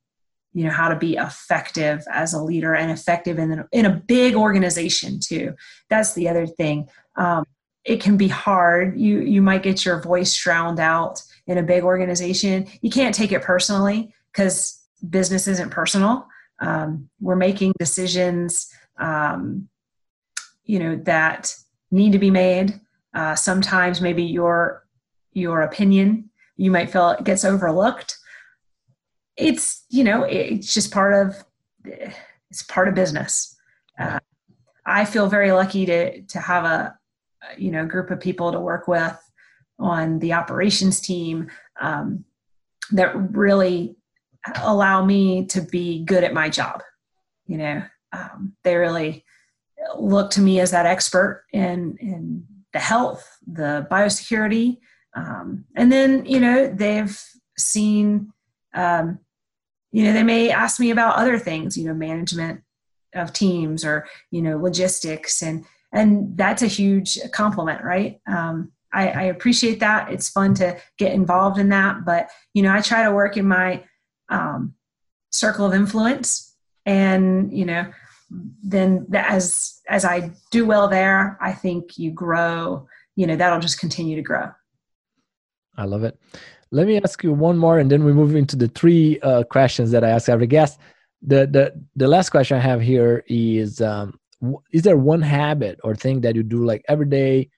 [0.52, 4.34] you know how to be effective as a leader and effective in, in a big
[4.34, 5.54] organization too.
[5.88, 6.88] That's the other thing.
[7.16, 7.44] Um,
[7.84, 8.98] it can be hard.
[8.98, 12.66] You you might get your voice drowned out in a big organization.
[12.80, 16.26] You can't take it personally because business isn't personal.
[16.60, 19.68] Um, we're making decisions um,
[20.64, 21.54] you know that
[21.90, 22.78] need to be made.
[23.14, 24.86] Uh, sometimes maybe your
[25.32, 28.18] your opinion you might feel it gets overlooked
[29.36, 31.44] it's you know it's just part of
[32.50, 33.56] it's part of business.
[33.98, 34.18] Uh,
[34.86, 36.98] i feel very lucky to to have a
[37.56, 39.16] you know group of people to work with
[39.78, 41.48] on the operations team
[41.80, 42.24] um,
[42.90, 43.94] that really
[44.62, 46.82] allow me to be good at my job
[47.46, 47.82] you know.
[48.14, 49.24] Um, they really
[49.98, 54.78] look to me as that expert in in the health the biosecurity
[55.14, 57.20] um, and then, you know, they've
[57.58, 58.32] seen,
[58.74, 59.18] um,
[59.92, 62.62] you know, they may ask me about other things, you know, management
[63.14, 65.42] of teams or, you know, logistics.
[65.42, 68.20] And, and that's a huge compliment, right?
[68.26, 70.10] Um, I, I appreciate that.
[70.10, 73.46] It's fun to get involved in that, but you know, I try to work in
[73.46, 73.84] my
[74.28, 74.74] um,
[75.30, 77.90] circle of influence, and you know,
[78.62, 82.86] then as as I do well there, I think you grow.
[83.16, 84.50] You know, that'll just continue to grow.
[85.76, 86.18] I love it.
[86.72, 89.90] Let me ask you one more, and then we move into the three uh, questions
[89.90, 90.80] that I ask every guest.
[91.20, 94.18] The the the last question I have here is: um,
[94.72, 97.50] Is there one habit or thing that you do like every day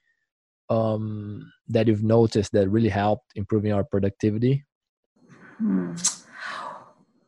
[0.68, 4.64] um, that you've noticed that really helped improving our productivity?
[5.58, 5.94] Hmm.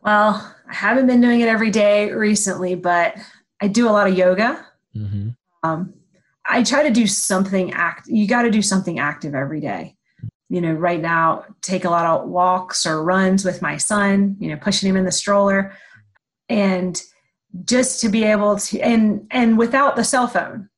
[0.02, 3.16] Well, I haven't been doing it every day recently, but
[3.60, 4.64] I do a lot of yoga.
[4.94, 5.30] Mm-hmm.
[5.62, 5.94] Um,
[6.48, 8.06] I try to do something act.
[8.06, 9.95] You got to do something active every day.
[10.48, 14.36] You know, right now, take a lot of walks or runs with my son.
[14.38, 15.74] You know, pushing him in the stroller,
[16.48, 17.00] and
[17.64, 20.68] just to be able to and and without the cell phone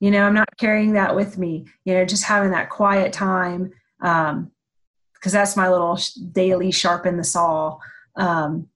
[0.00, 3.72] you know i'm not carrying that with me you know just having that quiet time
[4.02, 4.50] um
[5.14, 5.98] because that's my little
[6.32, 7.78] daily sharpen the saw
[8.16, 8.68] um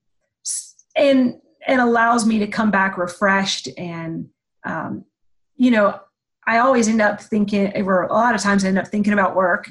[0.97, 4.29] and and allows me to come back refreshed and
[4.65, 5.05] um
[5.57, 5.99] you know
[6.47, 9.37] i always end up thinking or a lot of times i end up thinking about
[9.37, 9.69] work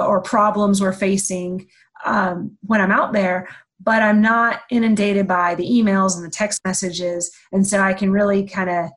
[0.00, 1.66] or problems we're facing
[2.04, 3.48] um, when i'm out there
[3.80, 7.30] but i'm not inundated by the emails and the text messages.
[7.52, 8.90] And so i can really kind of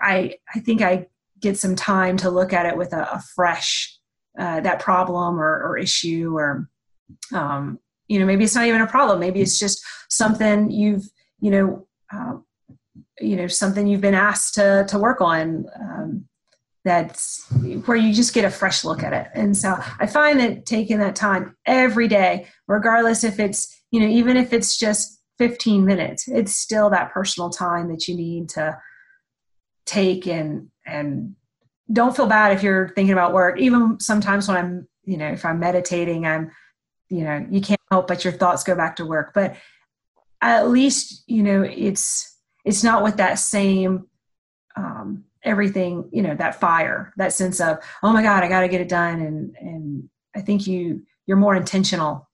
[0.00, 1.06] i i think i
[1.40, 3.98] get some time to look at it with a, a fresh
[4.38, 6.68] uh, that problem or, or issue or
[7.32, 7.78] um,
[8.08, 9.20] you know maybe it's not even a problem.
[9.20, 11.08] Maybe it's just something you've
[11.40, 12.36] you know uh,
[13.20, 16.28] you know something you've been asked to to work on um,
[16.86, 17.44] that's
[17.84, 19.26] where you just get a fresh look at it.
[19.34, 24.06] And so i find that taking that time every day regardless if it's you know
[24.06, 28.78] even if it's just 15 minutes it's still that personal time that you need to
[29.84, 31.34] take and and
[31.92, 33.60] don't feel bad if you're thinking about work.
[33.60, 36.50] Even sometimes when i'm you know if i'm meditating i'm
[37.08, 39.32] you know you can't help but your thoughts go back to work.
[39.34, 39.56] But
[40.40, 44.06] at least you know it's it's not with that same
[44.76, 48.68] um, everything you know that fire that sense of oh my god i got to
[48.68, 52.28] get it done and and i think you you're more intentional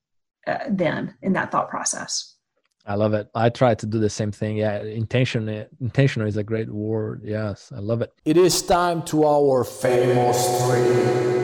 [0.46, 2.36] uh, then in that thought process
[2.84, 3.28] I love it.
[3.32, 4.56] I try to do the same thing.
[4.56, 5.48] Yeah, intention
[5.80, 7.22] intentional is a great word.
[7.24, 8.12] Yes, I love it.
[8.24, 11.42] It is time to our famous three.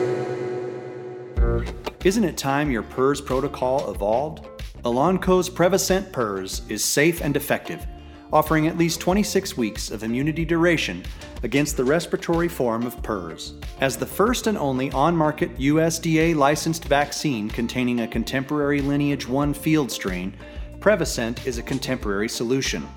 [2.03, 4.45] Isn't it time your PRRS protocol evolved?
[4.83, 7.85] Elanco's Prevacent PRRS is safe and effective,
[8.31, 11.03] offering at least 26 weeks of immunity duration
[11.43, 13.63] against the respiratory form of PRRS.
[13.81, 19.53] As the first and only on market USDA licensed vaccine containing a contemporary lineage 1
[19.53, 20.35] field strain,
[20.79, 22.87] Prevacent is a contemporary solution.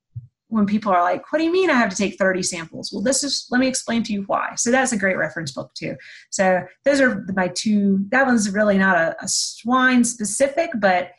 [0.55, 2.93] when people are like, what do you mean I have to take 30 samples?
[2.93, 4.55] Well, this is, let me explain to you why.
[4.57, 5.97] So that's a great reference book too.
[6.31, 11.11] So those are my two, that one's really not a, a swine specific, but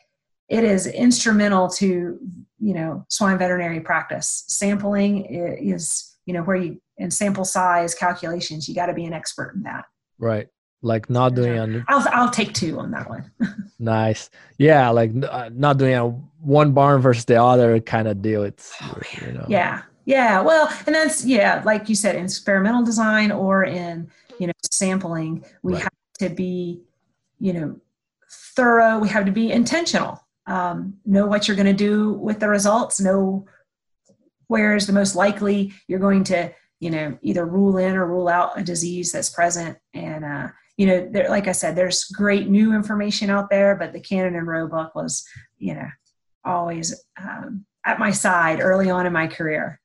[0.48, 2.18] it is instrumental to,
[2.60, 4.44] you know, swine veterinary practice.
[4.48, 9.12] Sampling is, you know, where you, and sample size calculations, you got to be an
[9.12, 9.84] expert in that.
[10.18, 10.48] Right
[10.86, 13.30] like not doing a, I'll I'll take two on that one.
[13.78, 16.08] nice, yeah, like uh, not doing a
[16.40, 18.44] one barn versus the other kind of deal.
[18.44, 19.44] It's oh, you know.
[19.48, 20.40] yeah, yeah.
[20.40, 24.08] Well, and that's yeah, like you said, in experimental design or in
[24.38, 25.82] you know sampling, we right.
[25.82, 26.80] have to be
[27.40, 27.76] you know
[28.54, 28.98] thorough.
[28.98, 30.24] We have to be intentional.
[30.46, 33.00] Um, know what you're going to do with the results.
[33.00, 33.46] Know
[34.46, 38.28] where is the most likely you're going to you know either rule in or rule
[38.28, 39.78] out a disease that's present
[40.76, 44.36] you know, there, like I said, there's great new information out there, but the Cannon
[44.36, 45.24] and Roe book was,
[45.58, 45.88] you know,
[46.44, 49.80] always um, at my side early on in my career.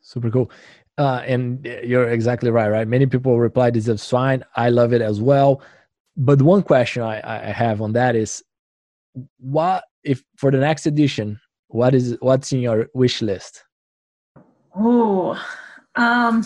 [0.00, 0.50] Super cool.
[0.98, 2.88] Uh, and you're exactly right, right?
[2.88, 4.44] Many people reply this is fine.
[4.56, 5.62] I love it as well.
[6.16, 8.42] But one question I, I have on that is
[9.38, 13.64] what if for the next edition, what is what's in your wish list?
[14.76, 15.40] Oh,
[15.94, 16.44] um,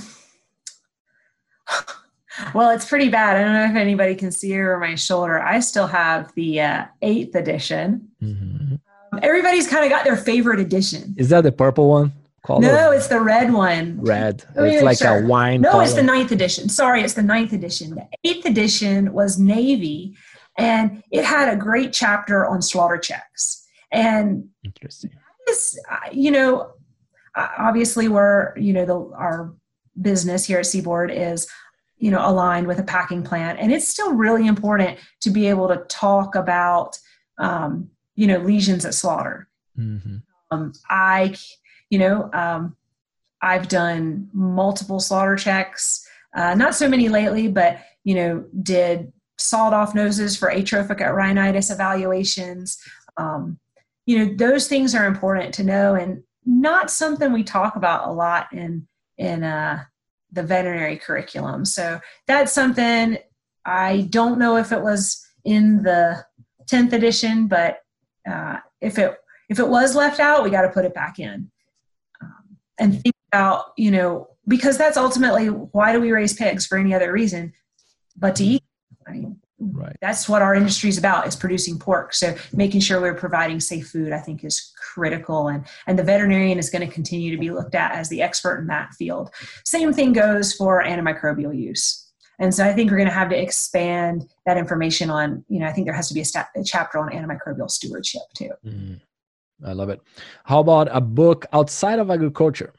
[2.54, 3.36] well, it's pretty bad.
[3.36, 5.40] I don't know if anybody can see over my shoulder.
[5.40, 8.08] I still have the uh, eighth edition.
[8.22, 8.74] Mm-hmm.
[9.12, 11.14] Um, everybody's kind of got their favorite edition.
[11.16, 12.12] Is that the purple one?
[12.48, 14.00] no, it's the red one.
[14.00, 14.44] Red.
[14.54, 15.24] it's like sure.
[15.24, 15.62] a wine.
[15.62, 15.84] No, color.
[15.84, 16.68] it's the ninth edition.
[16.68, 17.94] Sorry, it's the ninth edition.
[17.94, 20.16] The eighth edition was Navy,
[20.56, 23.66] and it had a great chapter on slaughter checks.
[23.90, 25.10] And interesting.
[25.48, 25.78] Is,
[26.12, 26.72] you know,
[27.36, 29.54] obviously we're you know the our
[30.00, 31.48] business here at Seaboard is
[31.98, 35.68] you know aligned with a packing plant, and it's still really important to be able
[35.68, 36.98] to talk about
[37.38, 39.48] um, you know lesions at slaughter.
[39.78, 40.16] Mm-hmm.
[40.50, 41.34] Um, I
[41.90, 42.76] you know, um,
[43.42, 49.72] I've done multiple slaughter checks, uh, not so many lately, but, you know, did sawed
[49.72, 52.78] off noses for atrophic rhinitis evaluations.
[53.16, 53.58] Um,
[54.06, 58.12] you know, those things are important to know and not something we talk about a
[58.12, 58.86] lot in,
[59.18, 59.84] in, uh,
[60.32, 61.64] the veterinary curriculum.
[61.64, 63.18] So that's something
[63.64, 66.24] I don't know if it was in the
[66.66, 67.78] 10th edition, but
[68.28, 69.16] uh, if it
[69.48, 71.50] if it was left out, we got to put it back in
[72.78, 76.94] and think about, you know, because that's ultimately why do we raise pigs for any
[76.94, 77.52] other reason
[78.16, 78.62] but to eat?
[79.06, 79.96] I mean, right.
[80.00, 82.14] that's what our industry is about is producing pork.
[82.14, 85.48] So making sure we're providing safe food, I think, is critical.
[85.48, 88.58] And and the veterinarian is going to continue to be looked at as the expert
[88.58, 89.30] in that field.
[89.64, 92.06] Same thing goes for antimicrobial use.
[92.38, 95.66] And so I think we're going to have to expand that information on, you know,
[95.66, 98.50] I think there has to be a, a chapter on antimicrobial stewardship too.
[98.64, 99.00] Mm.
[99.64, 100.00] I love it.
[100.44, 102.74] How about a book outside of agriculture?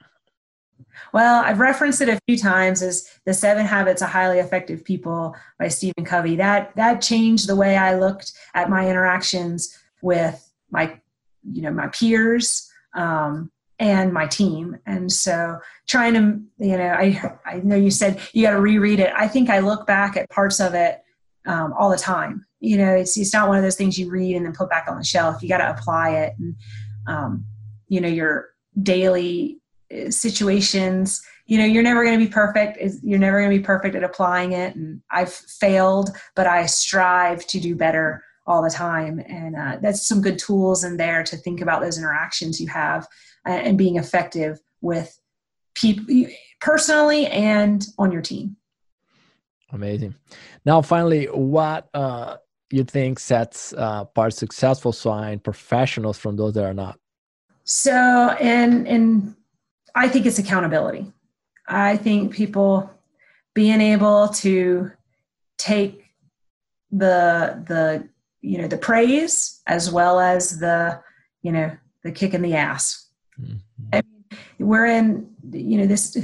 [1.14, 5.36] Well, I've referenced it a few times as The Seven Habits of Highly Effective People
[5.60, 6.36] by Stephen Covey.
[6.36, 11.00] That that changed the way I looked at my interactions with my
[11.50, 14.78] you know my peers um, and my team.
[14.86, 19.00] And so trying to you know I I know you said you got to reread
[19.00, 19.12] it.
[19.16, 21.02] I think I look back at parts of it
[21.46, 24.36] um, all the time you know it's it's not one of those things you read
[24.36, 26.56] and then put back on the shelf you got to apply it and
[27.08, 27.46] um,
[27.88, 28.50] you know your
[28.82, 29.60] daily
[30.10, 33.96] situations you know you're never going to be perfect you're never going to be perfect
[33.96, 39.20] at applying it and i've failed but i strive to do better all the time
[39.28, 43.08] and uh, that's some good tools in there to think about those interactions you have
[43.46, 45.20] uh, and being effective with
[45.74, 46.06] people
[46.60, 48.56] personally and on your team
[49.72, 50.14] amazing
[50.66, 52.38] now finally what uh,
[52.70, 57.00] you think sets uh, apart successful swine professionals from those that are not?
[57.64, 59.36] So, and and
[59.98, 61.12] I think it's accountability.
[61.68, 62.89] I think people
[63.56, 64.91] being able to
[65.58, 66.06] take
[66.91, 68.08] the the
[68.41, 71.02] you know the praise as well as the
[71.41, 73.10] you know the kick in the ass.
[73.41, 74.00] Mm-hmm.
[74.60, 76.16] we're in you know this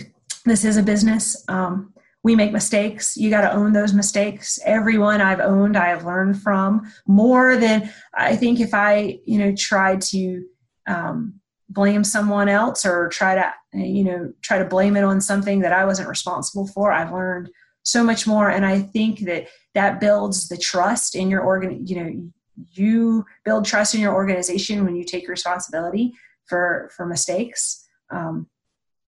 [0.46, 1.44] this is a business.
[1.48, 3.18] Um, we make mistakes.
[3.18, 4.60] You got to own those mistakes.
[4.66, 9.54] Everyone I've owned, I have learned from more than I think if I, you know,
[9.54, 10.46] tried to
[10.88, 11.42] um,
[11.74, 15.74] blame someone else or try to, you know, try to blame it on something that
[15.74, 16.92] I wasn't responsible for.
[16.92, 17.50] I've learned
[17.84, 21.86] so much more, and I think that that builds the trust in your organ.
[21.86, 22.32] You know,
[22.72, 26.14] you build trust in your organization when you take responsibility
[26.46, 28.48] for for mistakes, um,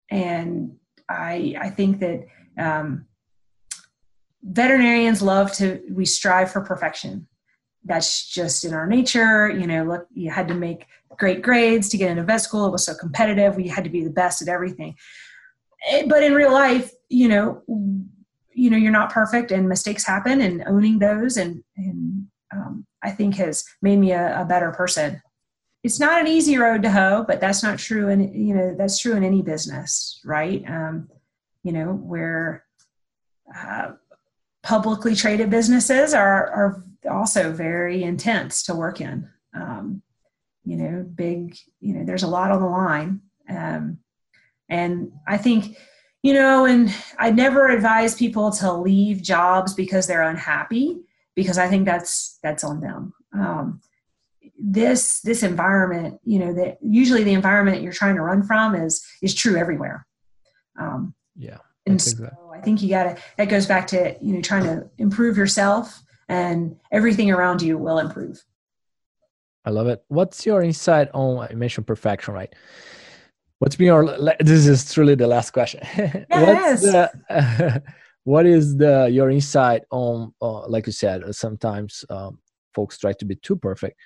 [0.09, 0.75] and
[1.09, 2.25] I I think that
[2.57, 3.05] um,
[4.43, 7.27] veterinarians love to we strive for perfection
[7.85, 10.85] that's just in our nature you know look you had to make
[11.17, 12.65] great grades to get into vet school.
[12.65, 13.55] It was so competitive.
[13.55, 14.95] We had to be the best at everything.
[15.89, 17.63] Eh, but in real life you know
[18.53, 23.09] you know you're not perfect and mistakes happen and owning those and and um, i
[23.09, 25.21] think has made me a, a better person.
[25.83, 28.99] It's not an easy road to hoe but that's not true and you know that's
[28.99, 30.63] true in any business right?
[30.67, 31.09] Um,
[31.63, 32.65] you know, where
[33.55, 33.91] uh,
[34.63, 39.29] publicly traded businesses are, are also very intense to work in.
[39.53, 40.01] Um,
[40.63, 43.21] you know, big, you know, there's a lot on the line.
[43.49, 43.99] Um,
[44.69, 45.77] and I think,
[46.21, 51.01] you know, and I never advise people to leave jobs because they're unhappy,
[51.35, 53.13] because I think that's that's on them.
[53.33, 53.81] Um,
[54.57, 59.03] this this environment, you know, that usually the environment you're trying to run from is
[59.21, 60.05] is true everywhere.
[60.79, 64.63] Um, yeah And so I think you gotta that goes back to you know trying
[64.63, 68.41] to improve yourself and everything around you will improve.
[69.65, 70.03] I love it.
[70.07, 72.53] What's your insight on I mentioned perfection, right?
[73.59, 75.81] What's been your this is truly the last question.
[76.31, 76.81] Yes.
[76.81, 77.83] the,
[78.23, 82.39] what is the your insight on uh, like you said sometimes um,
[82.73, 83.97] folks try to be too perfect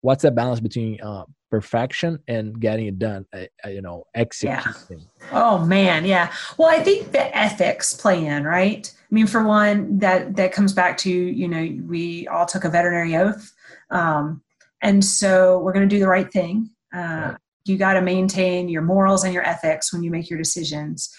[0.00, 5.06] what's the balance between uh, perfection and getting it done uh, uh you know executing
[5.20, 5.28] yeah.
[5.32, 9.98] oh man yeah well i think the ethics play in right i mean for one
[9.98, 13.52] that that comes back to you know we all took a veterinary oath
[13.90, 14.42] um,
[14.82, 17.36] and so we're going to do the right thing uh, right.
[17.64, 21.14] you got to maintain your morals and your ethics when you make your decisions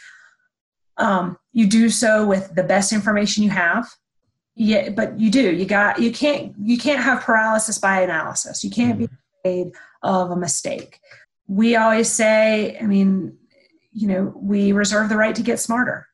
[0.97, 3.87] um, you do so with the best information you have
[4.55, 8.69] yeah but you do you got you can't you can't have paralysis by analysis you
[8.69, 9.15] can't be mm-hmm.
[9.43, 10.99] afraid of a mistake
[11.47, 13.37] we always say i mean
[13.95, 16.07] you know we reserve the right to get smarter.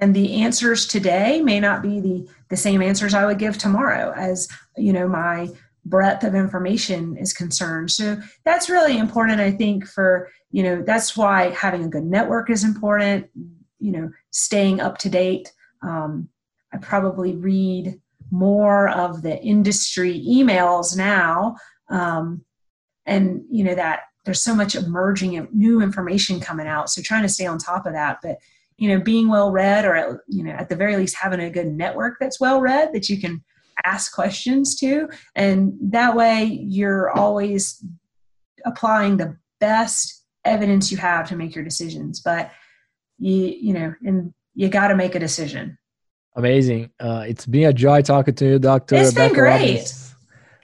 [0.00, 4.12] And the answers today may not be the the same answers i would give tomorrow
[4.16, 5.48] as you know my
[5.84, 11.16] breadth of information is concerned so that's really important i think for you know that's
[11.16, 13.26] why having a good network is important
[13.78, 16.28] you know staying up to date um,
[16.72, 21.56] I probably read more of the industry emails now.
[21.88, 22.44] Um,
[23.06, 26.90] and, you know, that there's so much emerging new information coming out.
[26.90, 28.18] So trying to stay on top of that.
[28.22, 28.38] But,
[28.78, 31.66] you know, being well read or, you know, at the very least having a good
[31.66, 33.44] network that's well read that you can
[33.84, 35.08] ask questions to.
[35.34, 37.84] And that way you're always
[38.64, 42.20] applying the best evidence you have to make your decisions.
[42.20, 42.50] But,
[43.18, 45.76] you, you know, and you got to make a decision
[46.38, 46.90] Amazing.
[47.00, 48.94] Uh, it's been a joy talking to you, Doctor.
[48.94, 49.92] It's been great.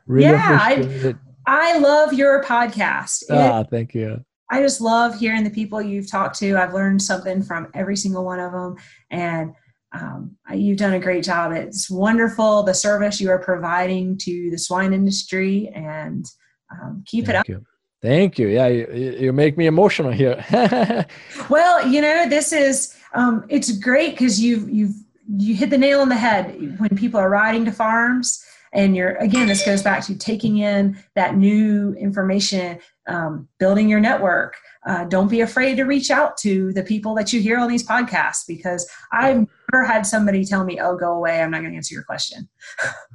[0.07, 1.15] Really yeah, I,
[1.49, 3.25] I love your podcast.
[3.29, 4.25] Ah, it, thank you.
[4.55, 6.57] I just love hearing the people you've talked to.
[6.57, 8.77] I've learned something from every single one of them,
[9.11, 9.53] and
[9.93, 11.51] um, you've done a great job.
[11.51, 16.25] It's wonderful the service you are providing to the swine industry, and
[16.71, 17.49] um, keep thank it up.
[17.49, 17.67] You.
[18.01, 18.47] Thank you.
[18.47, 20.45] Yeah, you, you make me emotional here.
[21.51, 24.95] well, you know, this is um, it's great because you've you've
[25.37, 28.45] you hit the nail on the head when people are riding to farms
[28.75, 34.01] and you're again this goes back to taking in that new information um, building your
[34.01, 34.57] network.
[34.87, 37.87] Uh, don't be afraid to reach out to the people that you hear on these
[37.87, 41.41] podcasts because i've never had somebody tell me oh go away.
[41.41, 42.49] I'm not going to answer your question.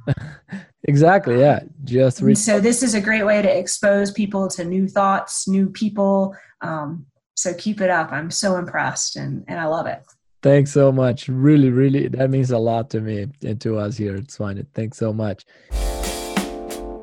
[0.84, 1.60] Exactly yeah.
[1.84, 5.68] Just reach so this is a great way to expose people to new thoughts new
[5.68, 6.34] people.
[6.62, 7.06] Um,
[7.36, 8.10] so keep it up.
[8.12, 10.02] I'm so impressed and, and i love it
[10.42, 11.28] Thanks so much.
[11.28, 14.66] Really, really, that means a lot to me and to us here at Swine.
[14.74, 15.44] Thanks so much.